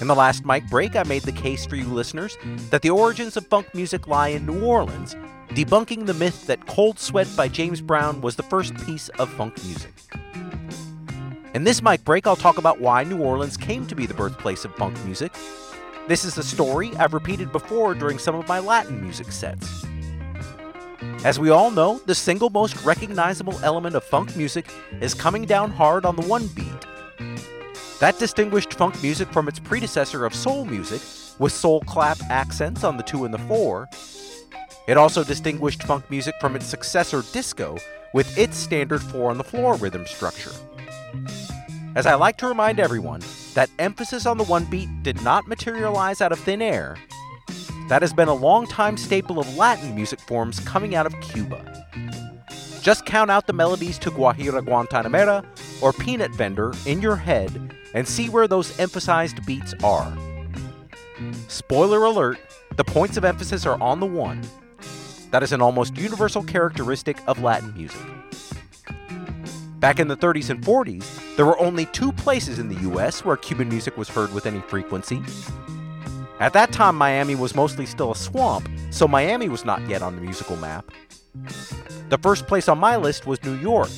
In 0.00 0.06
the 0.06 0.14
last 0.14 0.44
mic 0.44 0.68
break, 0.70 0.94
I 0.94 1.02
made 1.02 1.22
the 1.22 1.32
case 1.32 1.66
for 1.66 1.74
you 1.74 1.86
listeners 1.86 2.38
that 2.70 2.82
the 2.82 2.90
origins 2.90 3.36
of 3.36 3.46
funk 3.48 3.74
music 3.74 4.06
lie 4.06 4.28
in 4.28 4.46
New 4.46 4.64
Orleans, 4.64 5.16
debunking 5.48 6.06
the 6.06 6.14
myth 6.14 6.46
that 6.46 6.66
Cold 6.66 7.00
Sweat 7.00 7.28
by 7.36 7.48
James 7.48 7.80
Brown 7.80 8.20
was 8.20 8.36
the 8.36 8.44
first 8.44 8.74
piece 8.86 9.08
of 9.18 9.28
funk 9.30 9.56
music. 9.64 9.92
In 11.54 11.64
this 11.64 11.82
mic 11.82 12.04
break, 12.04 12.26
I'll 12.26 12.36
talk 12.36 12.58
about 12.58 12.80
why 12.80 13.02
New 13.02 13.18
Orleans 13.18 13.56
came 13.56 13.84
to 13.88 13.96
be 13.96 14.06
the 14.06 14.14
birthplace 14.14 14.64
of 14.64 14.74
funk 14.76 14.96
music 15.04 15.34
this 16.08 16.24
is 16.24 16.38
a 16.38 16.42
story 16.42 16.96
I've 16.96 17.12
repeated 17.12 17.52
before 17.52 17.94
during 17.94 18.18
some 18.18 18.34
of 18.34 18.48
my 18.48 18.58
Latin 18.58 19.00
music 19.00 19.30
sets. 19.30 19.84
As 21.22 21.38
we 21.38 21.50
all 21.50 21.70
know, 21.70 21.98
the 22.06 22.14
single 22.14 22.48
most 22.48 22.82
recognizable 22.82 23.58
element 23.62 23.94
of 23.94 24.02
funk 24.04 24.34
music 24.34 24.70
is 25.02 25.12
coming 25.12 25.44
down 25.44 25.70
hard 25.70 26.06
on 26.06 26.16
the 26.16 26.26
one 26.26 26.46
beat. 26.48 26.86
That 28.00 28.18
distinguished 28.18 28.72
funk 28.72 29.02
music 29.02 29.30
from 29.32 29.48
its 29.48 29.58
predecessor 29.58 30.24
of 30.24 30.34
soul 30.34 30.64
music, 30.64 31.02
with 31.38 31.52
soul 31.52 31.82
clap 31.82 32.18
accents 32.30 32.84
on 32.84 32.96
the 32.96 33.02
two 33.02 33.26
and 33.26 33.34
the 33.34 33.38
four. 33.38 33.86
It 34.86 34.96
also 34.96 35.22
distinguished 35.22 35.82
funk 35.82 36.10
music 36.10 36.34
from 36.40 36.56
its 36.56 36.64
successor 36.64 37.22
disco, 37.32 37.76
with 38.14 38.38
its 38.38 38.56
standard 38.56 39.02
four 39.02 39.30
on 39.30 39.36
the 39.36 39.44
floor 39.44 39.74
rhythm 39.74 40.06
structure. 40.06 40.52
As 41.94 42.06
I 42.06 42.14
like 42.14 42.38
to 42.38 42.46
remind 42.46 42.80
everyone, 42.80 43.20
that 43.54 43.70
emphasis 43.78 44.26
on 44.26 44.38
the 44.38 44.44
one 44.44 44.64
beat 44.64 44.88
did 45.02 45.22
not 45.22 45.48
materialize 45.48 46.20
out 46.20 46.32
of 46.32 46.38
thin 46.38 46.62
air. 46.62 46.96
That 47.88 48.02
has 48.02 48.12
been 48.12 48.28
a 48.28 48.34
long-time 48.34 48.96
staple 48.96 49.38
of 49.38 49.56
Latin 49.56 49.94
music 49.94 50.20
forms 50.20 50.60
coming 50.60 50.94
out 50.94 51.06
of 51.06 51.20
Cuba. 51.20 51.86
Just 52.82 53.06
count 53.06 53.30
out 53.30 53.46
the 53.46 53.52
melodies 53.52 53.98
to 53.98 54.10
Guajira 54.10 54.62
Guantanamera 54.62 55.44
or 55.82 55.92
Peanut 55.92 56.30
Vendor 56.32 56.72
in 56.86 57.00
your 57.00 57.16
head 57.16 57.74
and 57.94 58.06
see 58.06 58.28
where 58.28 58.46
those 58.46 58.78
emphasized 58.78 59.44
beats 59.46 59.74
are. 59.82 60.16
Spoiler 61.48 62.04
alert, 62.04 62.38
the 62.76 62.84
points 62.84 63.16
of 63.16 63.24
emphasis 63.24 63.66
are 63.66 63.80
on 63.82 64.00
the 64.00 64.06
one. 64.06 64.42
That 65.30 65.42
is 65.42 65.52
an 65.52 65.60
almost 65.60 65.96
universal 65.96 66.42
characteristic 66.42 67.18
of 67.26 67.42
Latin 67.42 67.74
music. 67.74 68.00
Back 69.80 70.00
in 70.00 70.08
the 70.08 70.16
30s 70.16 70.50
and 70.50 70.60
40s, 70.60 71.36
there 71.36 71.46
were 71.46 71.58
only 71.60 71.86
two 71.86 72.10
places 72.10 72.58
in 72.58 72.68
the 72.68 72.80
US 72.90 73.24
where 73.24 73.36
Cuban 73.36 73.68
music 73.68 73.96
was 73.96 74.08
heard 74.08 74.32
with 74.34 74.44
any 74.44 74.60
frequency. 74.62 75.22
At 76.40 76.52
that 76.54 76.72
time, 76.72 76.96
Miami 76.96 77.36
was 77.36 77.54
mostly 77.54 77.86
still 77.86 78.10
a 78.10 78.16
swamp, 78.16 78.68
so 78.90 79.06
Miami 79.06 79.48
was 79.48 79.64
not 79.64 79.80
yet 79.88 80.02
on 80.02 80.16
the 80.16 80.20
musical 80.20 80.56
map. 80.56 80.90
The 82.08 82.18
first 82.18 82.48
place 82.48 82.68
on 82.68 82.78
my 82.78 82.96
list 82.96 83.26
was 83.26 83.42
New 83.44 83.54
York. 83.54 83.90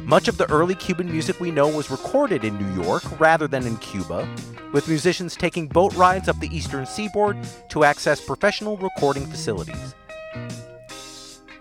Much 0.00 0.28
of 0.28 0.36
the 0.36 0.50
early 0.50 0.74
Cuban 0.74 1.10
music 1.10 1.40
we 1.40 1.50
know 1.50 1.68
was 1.68 1.90
recorded 1.90 2.44
in 2.44 2.58
New 2.58 2.82
York 2.82 3.02
rather 3.18 3.48
than 3.48 3.66
in 3.66 3.78
Cuba, 3.78 4.28
with 4.72 4.88
musicians 4.88 5.36
taking 5.36 5.68
boat 5.68 5.94
rides 5.94 6.28
up 6.28 6.38
the 6.38 6.54
eastern 6.54 6.84
seaboard 6.84 7.38
to 7.70 7.84
access 7.84 8.20
professional 8.20 8.76
recording 8.76 9.24
facilities. 9.26 9.94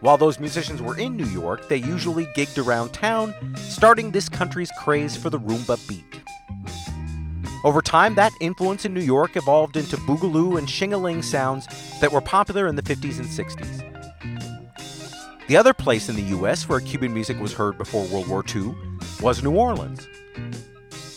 While 0.02 0.18
those 0.18 0.40
musicians 0.40 0.82
were 0.82 0.98
in 0.98 1.16
New 1.16 1.28
York, 1.28 1.70
they 1.70 1.78
usually 1.78 2.26
gigged 2.28 2.64
around 2.64 2.90
town, 2.90 3.36
starting 3.56 4.10
this 4.10 4.30
country's 4.30 4.72
craze 4.80 5.16
for 5.16 5.30
the 5.30 5.40
rumba 5.40 5.78
beat. 5.88 6.04
Over 7.64 7.84
time, 7.84 8.16
that 8.16 8.34
influence 8.42 8.84
in 8.84 8.96
New 8.96 9.02
York 9.02 9.38
evolved 9.38 9.78
into 9.78 9.98
boogaloo 9.98 10.58
and 10.58 10.68
shingaling 10.68 11.24
sounds 11.24 11.68
that 12.00 12.12
were 12.12 12.20
popular 12.20 12.66
in 12.66 12.76
the 12.76 12.82
50s 12.82 13.20
and 13.20 13.28
60s. 13.28 13.88
The 15.48 15.56
other 15.58 15.74
place 15.74 16.10
in 16.10 16.16
the 16.16 16.36
US 16.38 16.68
where 16.68 16.80
Cuban 16.80 17.14
music 17.14 17.40
was 17.40 17.54
heard 17.54 17.78
before 17.78 18.08
World 18.08 18.28
War 18.28 18.44
II 18.56 18.74
was 19.22 19.44
New 19.44 19.56
Orleans. 19.56 20.08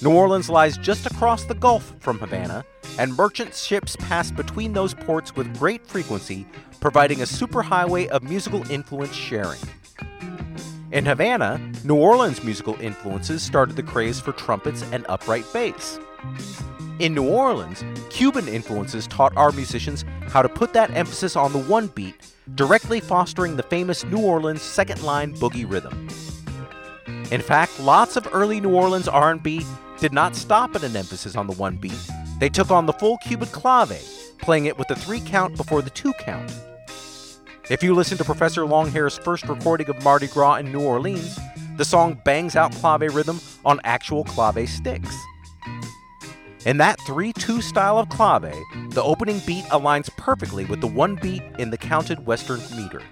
New 0.02 0.12
Orleans 0.12 0.50
lies 0.50 0.76
just 0.76 1.06
across 1.06 1.44
the 1.44 1.54
Gulf 1.54 1.94
from 2.00 2.18
Havana, 2.18 2.66
and 2.98 3.16
merchant 3.16 3.54
ships 3.54 3.96
passed 3.96 4.36
between 4.36 4.72
those 4.72 4.94
ports 4.94 5.34
with 5.36 5.58
great 5.58 5.86
frequency 5.86 6.46
providing 6.80 7.22
a 7.22 7.24
superhighway 7.24 8.06
of 8.08 8.22
musical 8.22 8.70
influence 8.70 9.14
sharing. 9.14 9.60
In 10.92 11.06
Havana, 11.06 11.58
New 11.82 11.96
Orleans 11.96 12.44
musical 12.44 12.78
influences 12.80 13.42
started 13.42 13.74
the 13.74 13.82
craze 13.82 14.20
for 14.20 14.32
trumpets 14.32 14.84
and 14.92 15.04
upright 15.08 15.44
bass. 15.52 15.98
In 16.98 17.14
New 17.14 17.28
Orleans, 17.28 17.82
Cuban 18.10 18.46
influences 18.46 19.06
taught 19.06 19.36
our 19.36 19.50
musicians 19.50 20.04
how 20.28 20.42
to 20.42 20.48
put 20.48 20.72
that 20.74 20.90
emphasis 20.94 21.34
on 21.34 21.52
the 21.52 21.58
one 21.58 21.88
beat, 21.88 22.14
directly 22.54 23.00
fostering 23.00 23.56
the 23.56 23.62
famous 23.64 24.04
New 24.04 24.20
Orleans 24.20 24.62
second 24.62 25.02
line 25.02 25.34
boogie 25.36 25.68
rhythm. 25.68 26.06
In 27.32 27.40
fact, 27.40 27.80
lots 27.80 28.16
of 28.16 28.28
early 28.32 28.60
New 28.60 28.74
Orleans 28.74 29.08
R&B 29.08 29.64
did 29.98 30.12
not 30.12 30.36
stop 30.36 30.76
at 30.76 30.84
an 30.84 30.94
emphasis 30.94 31.34
on 31.34 31.46
the 31.46 31.54
one 31.54 31.76
beat. 31.76 31.98
They 32.38 32.48
took 32.48 32.70
on 32.70 32.86
the 32.86 32.92
full 32.92 33.18
Cuban 33.18 33.48
clave, 33.48 34.02
playing 34.38 34.66
it 34.66 34.76
with 34.76 34.88
the 34.88 34.96
three 34.96 35.20
count 35.20 35.56
before 35.56 35.82
the 35.82 35.90
two 35.90 36.12
count. 36.14 36.52
If 37.70 37.82
you 37.82 37.94
listen 37.94 38.18
to 38.18 38.24
Professor 38.24 38.62
Longhair's 38.62 39.16
first 39.18 39.48
recording 39.48 39.88
of 39.88 40.02
Mardi 40.02 40.26
Gras 40.26 40.56
in 40.56 40.70
New 40.70 40.82
Orleans, 40.82 41.38
the 41.76 41.84
song 41.84 42.20
bangs 42.24 42.56
out 42.56 42.72
clave 42.72 43.14
rhythm 43.14 43.40
on 43.64 43.80
actual 43.84 44.24
clave 44.24 44.68
sticks. 44.68 45.14
In 46.66 46.78
that 46.78 46.98
3 47.06 47.32
2 47.32 47.62
style 47.62 47.98
of 47.98 48.08
clave, 48.08 48.54
the 48.90 49.02
opening 49.02 49.40
beat 49.46 49.64
aligns 49.66 50.14
perfectly 50.16 50.64
with 50.64 50.80
the 50.80 50.86
one 50.86 51.14
beat 51.16 51.42
in 51.58 51.70
the 51.70 51.78
counted 51.78 52.26
Western 52.26 52.60
meter. 52.76 53.02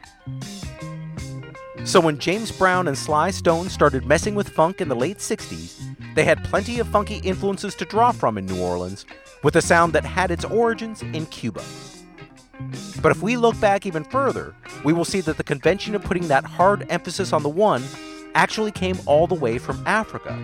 So 1.85 2.01
when 2.01 2.19
James 2.19 2.53
Brown 2.53 2.89
and 2.89 2.97
Sly 2.97 3.31
Stone 3.31 3.69
started 3.69 4.07
messing 4.07 4.35
with 4.35 4.49
funk 4.49 4.81
in 4.81 4.89
the 4.89 4.97
late 4.97 5.19
60s, 5.19 5.81
they 6.15 6.25
had 6.25 6.45
plenty 6.45 6.79
of 6.79 6.89
funky 6.89 7.17
influences 7.19 7.75
to 7.77 7.85
draw 7.85 8.13
from 8.13 8.39
in 8.39 8.47
New 8.47 8.61
Orleans, 8.61 9.05
with 9.43 9.57
a 9.57 9.63
sound 9.63 9.93
that 9.93 10.05
had 10.05 10.31
its 10.31 10.45
origins 10.45 11.03
in 11.03 11.27
Cuba. 11.27 11.63
But 13.01 13.13
if 13.13 13.23
we 13.23 13.37
look 13.37 13.59
back 13.61 13.87
even 13.87 14.05
further, 14.05 14.55
we 14.85 14.93
will 14.93 15.05
see 15.05 15.21
that 15.23 15.37
the 15.37 15.45
convention 15.45 15.95
of 15.95 16.03
putting 16.03 16.29
that 16.29 16.45
hard 16.45 16.87
emphasis 16.91 17.33
on 17.33 17.43
the 17.43 17.49
one 17.49 17.83
actually 18.35 18.71
came 18.71 18.99
all 19.07 19.27
the 19.27 19.35
way 19.35 19.59
from 19.59 19.83
Africa. 19.87 20.39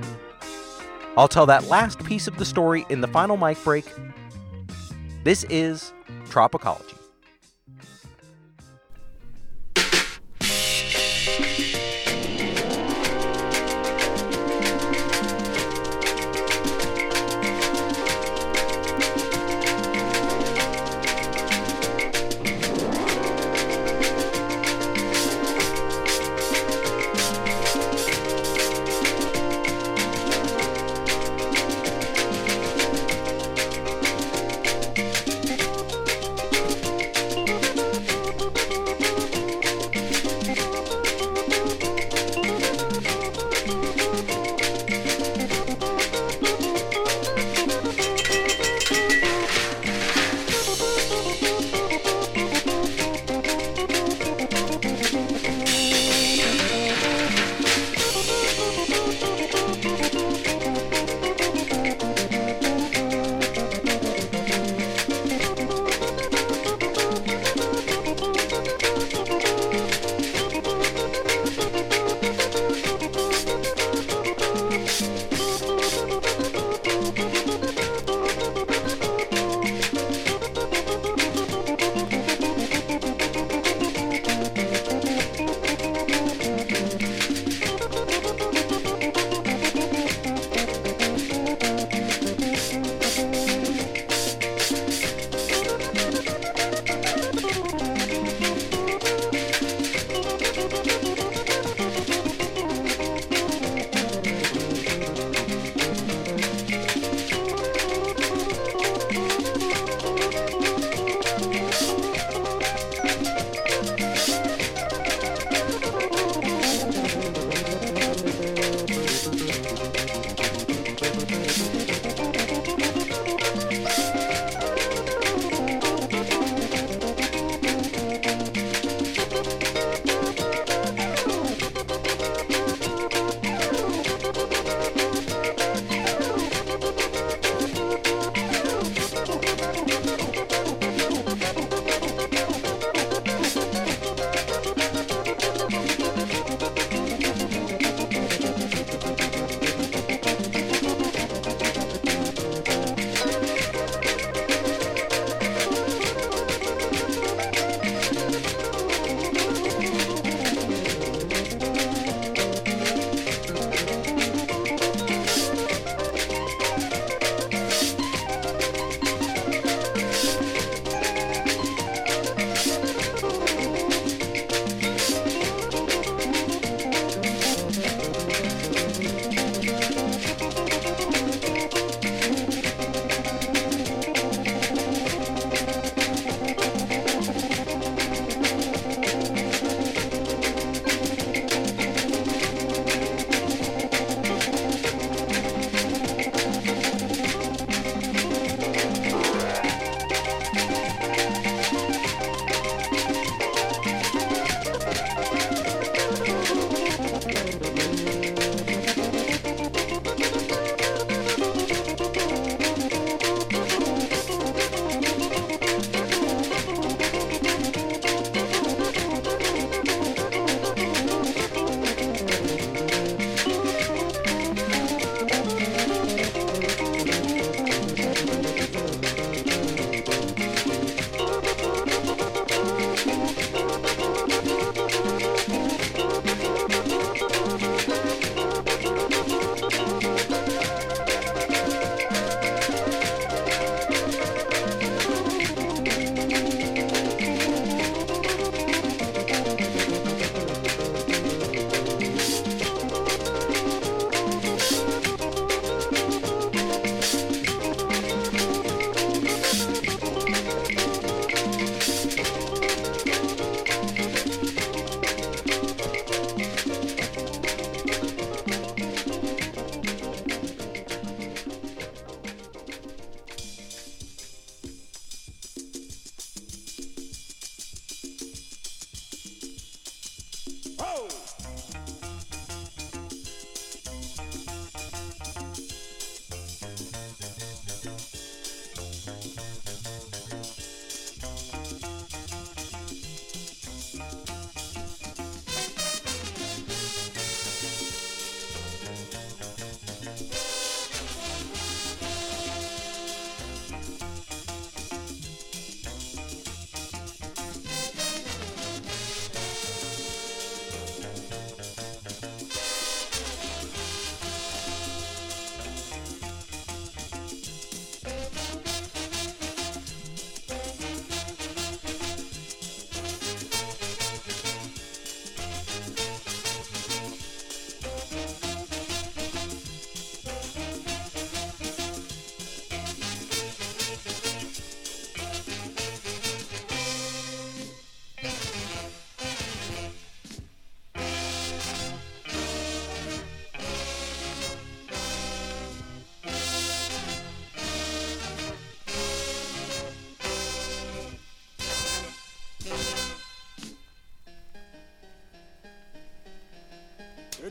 I'll 1.16 1.28
tell 1.28 1.46
that 1.46 1.64
last 1.68 2.04
piece 2.04 2.26
of 2.26 2.36
the 2.36 2.44
story 2.44 2.84
in 2.88 3.00
the 3.00 3.08
final 3.08 3.36
mic 3.36 3.62
break. 3.62 3.84
This 5.24 5.44
is 5.44 5.92
Tropicology. 6.28 6.97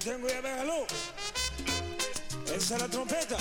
Tengo 0.07 0.29
Senguya 0.29 0.39
Bengalú. 0.39 0.85
Esa 2.55 2.75
es 2.75 2.81
la 2.81 2.87
trompeta. 2.87 3.37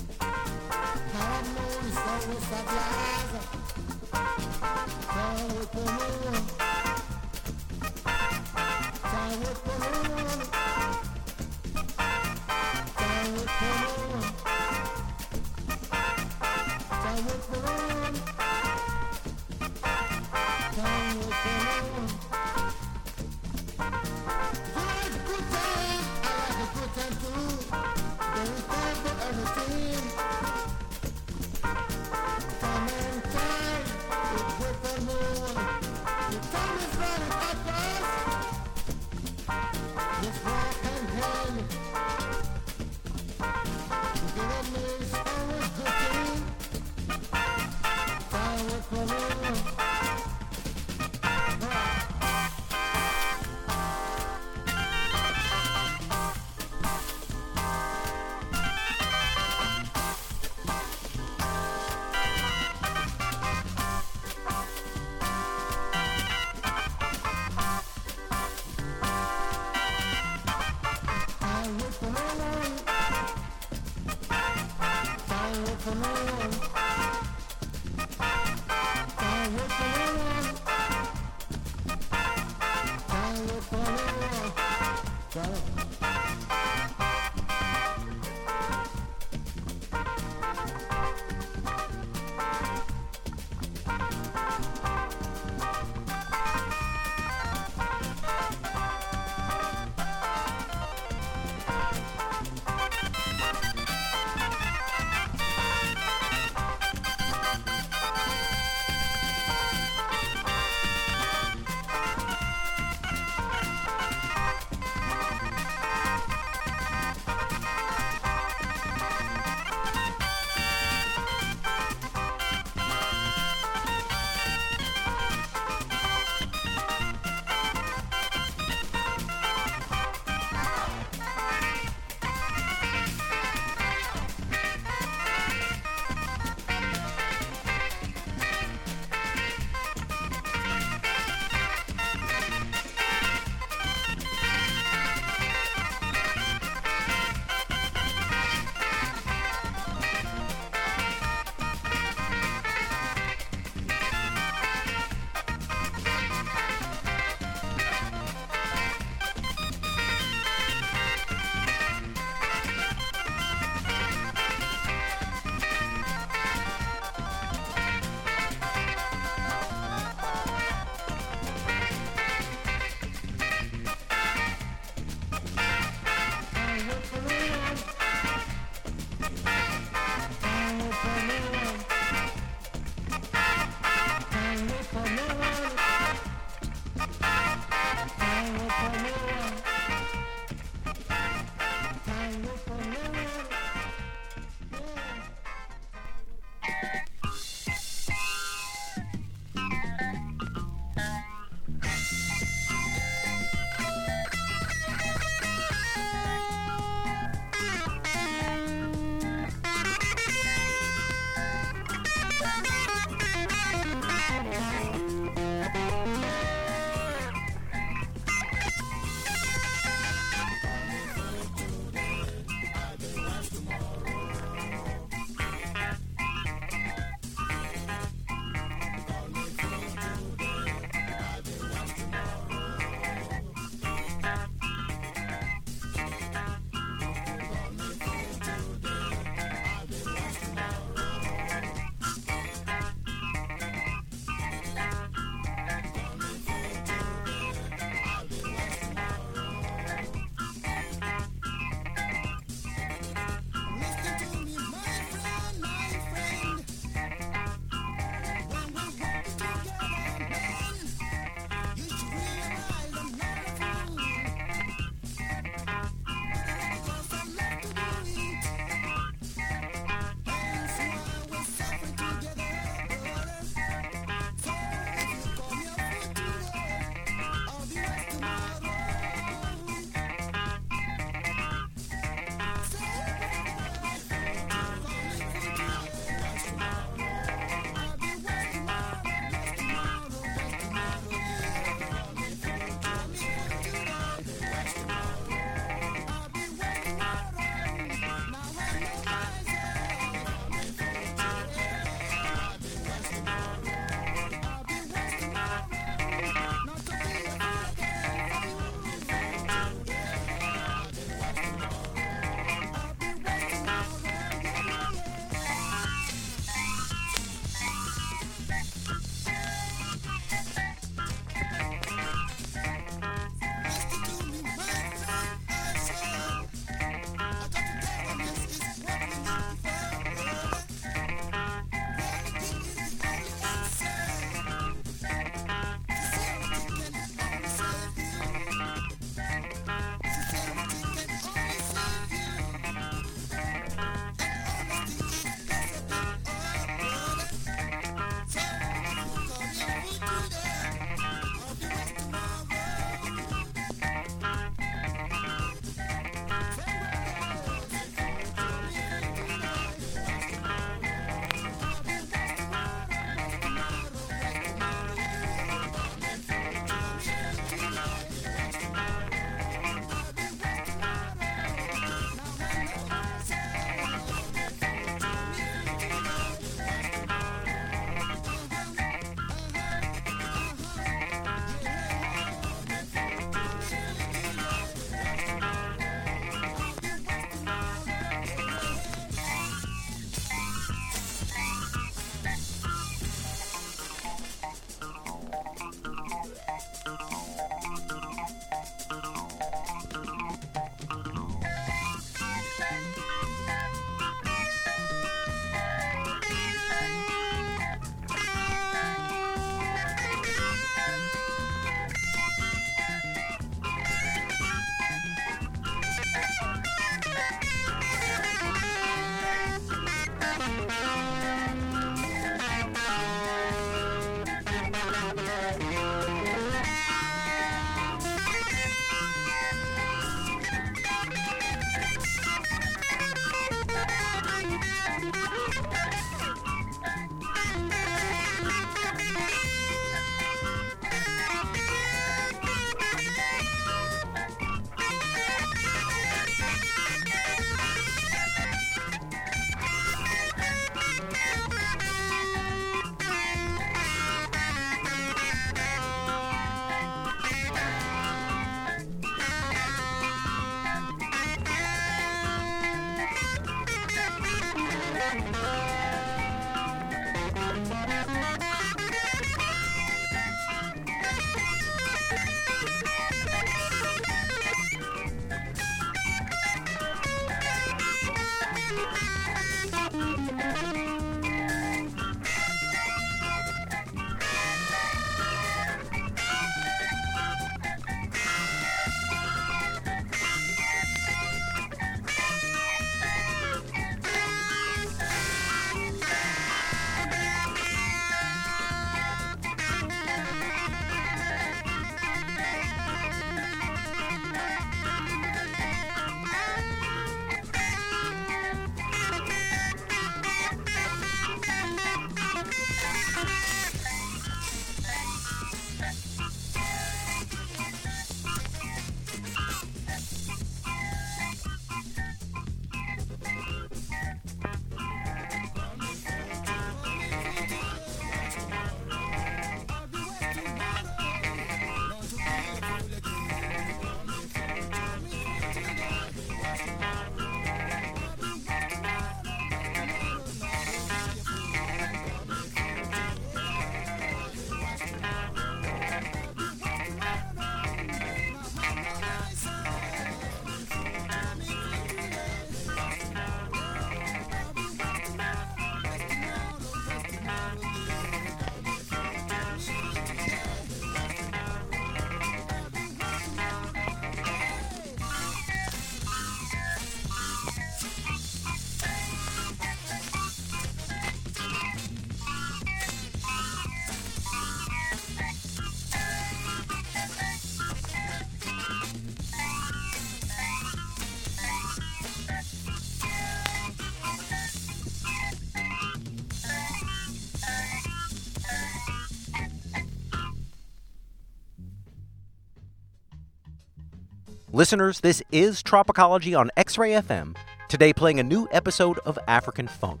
Listeners, 594.54 595.00
this 595.00 595.20
is 595.32 595.64
Tropicology 595.64 596.38
on 596.38 596.48
X 596.56 596.78
Ray 596.78 596.92
FM, 596.92 597.36
today 597.66 597.92
playing 597.92 598.20
a 598.20 598.22
new 598.22 598.46
episode 598.52 599.00
of 599.00 599.18
African 599.26 599.66
Funk. 599.66 600.00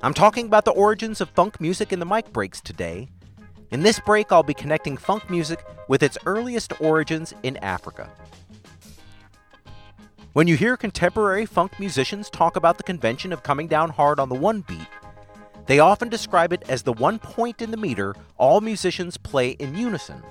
I'm 0.00 0.14
talking 0.14 0.46
about 0.46 0.64
the 0.64 0.70
origins 0.70 1.20
of 1.20 1.28
funk 1.28 1.60
music 1.60 1.92
in 1.92 1.98
the 1.98 2.06
mic 2.06 2.32
breaks 2.32 2.58
today. 2.58 3.10
In 3.70 3.82
this 3.82 4.00
break, 4.00 4.32
I'll 4.32 4.42
be 4.42 4.54
connecting 4.54 4.96
funk 4.96 5.28
music 5.28 5.62
with 5.88 6.02
its 6.02 6.16
earliest 6.24 6.80
origins 6.80 7.34
in 7.42 7.58
Africa. 7.58 8.10
When 10.32 10.48
you 10.48 10.56
hear 10.56 10.78
contemporary 10.78 11.44
funk 11.44 11.78
musicians 11.78 12.30
talk 12.30 12.56
about 12.56 12.78
the 12.78 12.82
convention 12.82 13.30
of 13.30 13.42
coming 13.42 13.66
down 13.66 13.90
hard 13.90 14.18
on 14.18 14.30
the 14.30 14.34
one 14.34 14.62
beat, 14.62 14.88
they 15.66 15.80
often 15.80 16.08
describe 16.08 16.54
it 16.54 16.62
as 16.70 16.82
the 16.82 16.94
one 16.94 17.18
point 17.18 17.60
in 17.60 17.72
the 17.72 17.76
meter 17.76 18.14
all 18.38 18.62
musicians 18.62 19.18
play 19.18 19.50
in 19.50 19.74
unison. 19.74 20.22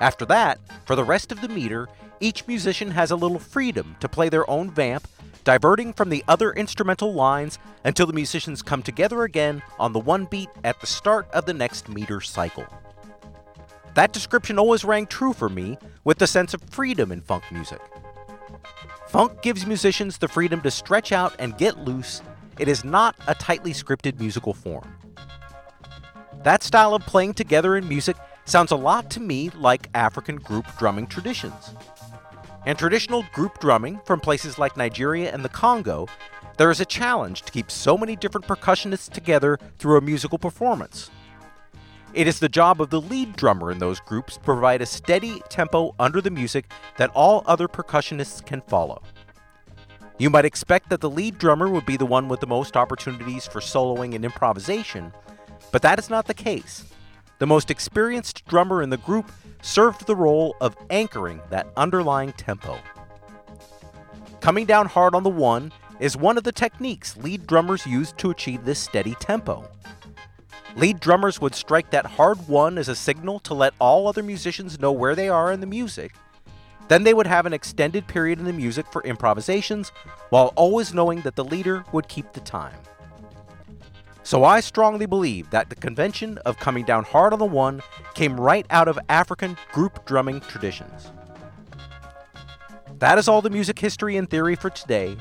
After 0.00 0.24
that, 0.26 0.58
for 0.86 0.96
the 0.96 1.04
rest 1.04 1.32
of 1.32 1.40
the 1.40 1.48
meter, 1.48 1.88
each 2.20 2.46
musician 2.46 2.90
has 2.90 3.10
a 3.10 3.16
little 3.16 3.38
freedom 3.38 3.96
to 4.00 4.08
play 4.08 4.28
their 4.28 4.48
own 4.48 4.70
vamp, 4.70 5.06
diverting 5.44 5.92
from 5.92 6.08
the 6.08 6.24
other 6.26 6.52
instrumental 6.52 7.12
lines 7.12 7.58
until 7.84 8.06
the 8.06 8.12
musicians 8.12 8.62
come 8.62 8.82
together 8.82 9.22
again 9.22 9.62
on 9.78 9.92
the 9.92 10.00
one 10.00 10.24
beat 10.24 10.48
at 10.64 10.80
the 10.80 10.86
start 10.86 11.28
of 11.32 11.44
the 11.46 11.54
next 11.54 11.88
meter 11.88 12.20
cycle. 12.20 12.66
That 13.94 14.12
description 14.12 14.58
always 14.58 14.84
rang 14.84 15.06
true 15.06 15.32
for 15.32 15.48
me 15.48 15.78
with 16.02 16.18
the 16.18 16.26
sense 16.26 16.54
of 16.54 16.62
freedom 16.70 17.12
in 17.12 17.20
funk 17.20 17.44
music. 17.52 17.80
Funk 19.08 19.42
gives 19.42 19.66
musicians 19.66 20.18
the 20.18 20.26
freedom 20.26 20.60
to 20.62 20.70
stretch 20.70 21.12
out 21.12 21.36
and 21.38 21.56
get 21.56 21.78
loose. 21.78 22.20
It 22.58 22.66
is 22.66 22.84
not 22.84 23.14
a 23.28 23.34
tightly 23.34 23.72
scripted 23.72 24.18
musical 24.18 24.54
form. 24.54 24.96
That 26.42 26.62
style 26.62 26.94
of 26.94 27.02
playing 27.06 27.34
together 27.34 27.76
in 27.76 27.88
music 27.88 28.16
sounds 28.44 28.72
a 28.72 28.76
lot 28.76 29.10
to 29.10 29.20
me 29.20 29.50
like 29.50 29.88
African 29.94 30.36
group 30.36 30.66
drumming 30.78 31.06
traditions. 31.06 31.74
In 32.66 32.76
traditional 32.76 33.24
group 33.32 33.58
drumming 33.58 34.00
from 34.06 34.20
places 34.20 34.58
like 34.58 34.76
Nigeria 34.76 35.32
and 35.32 35.44
the 35.44 35.50
Congo, 35.50 36.06
there 36.56 36.70
is 36.70 36.80
a 36.80 36.84
challenge 36.84 37.42
to 37.42 37.52
keep 37.52 37.70
so 37.70 37.98
many 37.98 38.16
different 38.16 38.46
percussionists 38.46 39.10
together 39.10 39.58
through 39.78 39.98
a 39.98 40.00
musical 40.00 40.38
performance. 40.38 41.10
It 42.14 42.28
is 42.28 42.38
the 42.38 42.48
job 42.48 42.80
of 42.80 42.90
the 42.90 43.00
lead 43.00 43.34
drummer 43.34 43.72
in 43.72 43.78
those 43.78 43.98
groups 43.98 44.34
to 44.34 44.40
provide 44.40 44.80
a 44.80 44.86
steady 44.86 45.42
tempo 45.48 45.94
under 45.98 46.20
the 46.20 46.30
music 46.30 46.70
that 46.96 47.10
all 47.10 47.42
other 47.46 47.66
percussionists 47.66 48.44
can 48.44 48.60
follow. 48.62 49.02
You 50.16 50.30
might 50.30 50.44
expect 50.44 50.90
that 50.90 51.00
the 51.00 51.10
lead 51.10 51.38
drummer 51.38 51.68
would 51.68 51.84
be 51.84 51.96
the 51.96 52.06
one 52.06 52.28
with 52.28 52.38
the 52.38 52.46
most 52.46 52.76
opportunities 52.76 53.48
for 53.48 53.58
soloing 53.58 54.14
and 54.14 54.24
improvisation, 54.24 55.12
but 55.72 55.82
that 55.82 55.98
is 55.98 56.08
not 56.08 56.26
the 56.26 56.34
case. 56.34 56.84
The 57.38 57.46
most 57.46 57.70
experienced 57.70 58.46
drummer 58.46 58.82
in 58.82 58.90
the 58.90 58.96
group 58.96 59.30
served 59.60 60.06
the 60.06 60.16
role 60.16 60.56
of 60.60 60.76
anchoring 60.90 61.40
that 61.50 61.66
underlying 61.76 62.32
tempo. 62.32 62.78
Coming 64.40 64.66
down 64.66 64.86
hard 64.86 65.14
on 65.14 65.22
the 65.22 65.30
one 65.30 65.72
is 66.00 66.16
one 66.16 66.36
of 66.38 66.44
the 66.44 66.52
techniques 66.52 67.16
lead 67.16 67.46
drummers 67.46 67.86
use 67.86 68.12
to 68.18 68.30
achieve 68.30 68.64
this 68.64 68.78
steady 68.78 69.14
tempo. 69.20 69.68
Lead 70.76 71.00
drummers 71.00 71.40
would 71.40 71.54
strike 71.54 71.90
that 71.90 72.04
hard 72.04 72.36
one 72.48 72.78
as 72.78 72.88
a 72.88 72.94
signal 72.94 73.38
to 73.40 73.54
let 73.54 73.74
all 73.78 74.06
other 74.06 74.22
musicians 74.22 74.80
know 74.80 74.92
where 74.92 75.14
they 75.14 75.28
are 75.28 75.52
in 75.52 75.60
the 75.60 75.66
music. 75.66 76.14
Then 76.88 77.04
they 77.04 77.14
would 77.14 77.26
have 77.26 77.46
an 77.46 77.52
extended 77.52 78.06
period 78.06 78.38
in 78.38 78.44
the 78.44 78.52
music 78.52 78.86
for 78.92 79.02
improvisations, 79.04 79.90
while 80.30 80.52
always 80.56 80.92
knowing 80.92 81.20
that 81.22 81.36
the 81.36 81.44
leader 81.44 81.84
would 81.92 82.08
keep 82.08 82.32
the 82.32 82.40
time. 82.40 82.76
So 84.24 84.42
I 84.42 84.60
strongly 84.60 85.04
believe 85.04 85.50
that 85.50 85.68
the 85.68 85.76
convention 85.76 86.38
of 86.38 86.58
coming 86.58 86.84
down 86.84 87.04
hard 87.04 87.34
on 87.34 87.38
the 87.38 87.44
one 87.44 87.82
came 88.14 88.40
right 88.40 88.66
out 88.70 88.88
of 88.88 88.98
African 89.10 89.56
group 89.70 90.06
drumming 90.06 90.40
traditions. 90.40 91.12
That 93.00 93.18
is 93.18 93.28
all 93.28 93.42
the 93.42 93.50
music 93.50 93.78
history 93.78 94.16
and 94.16 94.28
theory 94.28 94.56
for 94.56 94.70
today. 94.70 95.18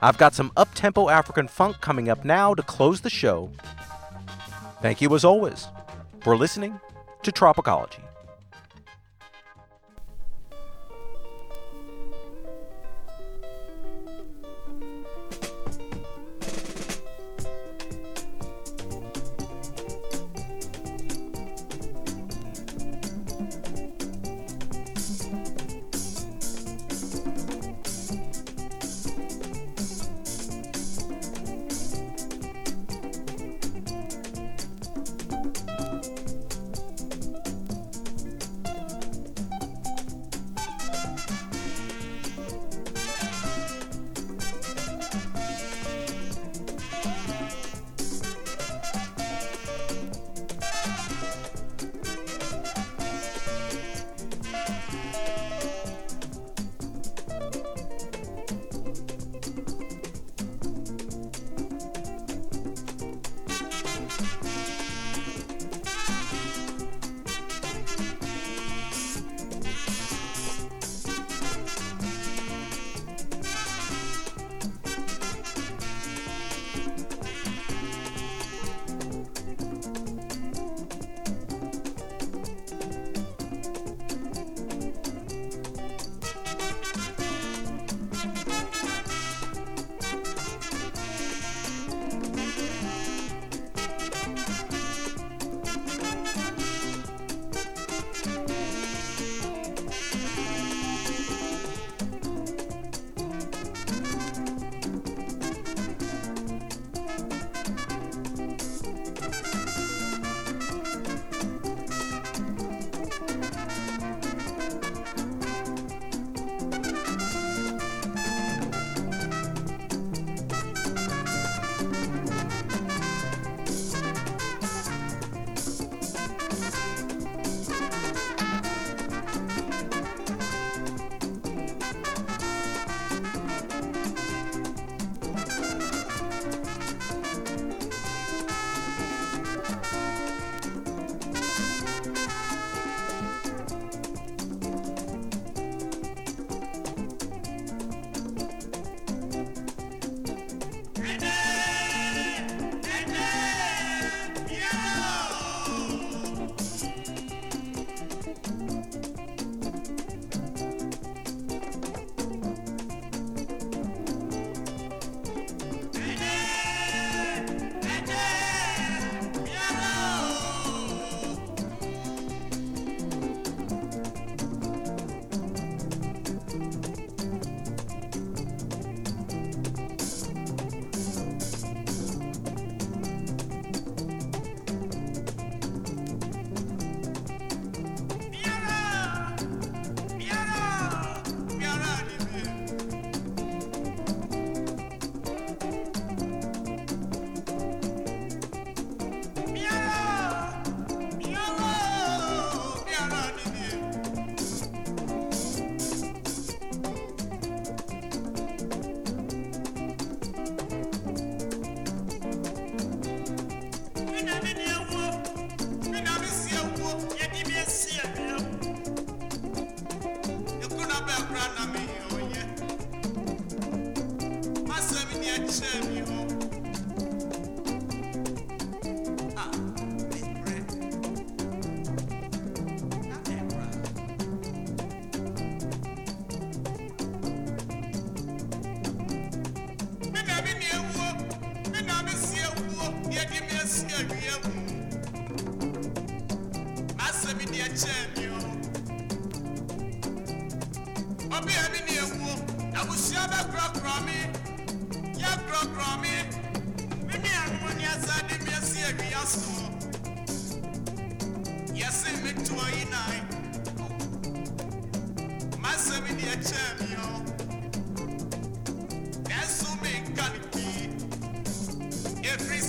I've 0.00 0.18
got 0.18 0.34
some 0.34 0.52
up-tempo 0.56 1.08
African 1.08 1.48
funk 1.48 1.80
coming 1.80 2.08
up 2.08 2.24
now 2.24 2.54
to 2.54 2.62
close 2.62 3.00
the 3.00 3.10
show. 3.10 3.50
Thank 4.80 5.00
you 5.00 5.12
as 5.16 5.24
always 5.24 5.66
for 6.20 6.36
listening 6.36 6.80
to 7.24 7.32
Tropicology. 7.32 8.02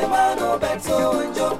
Betsemano 0.00 0.58
Betonjo. 0.58 1.59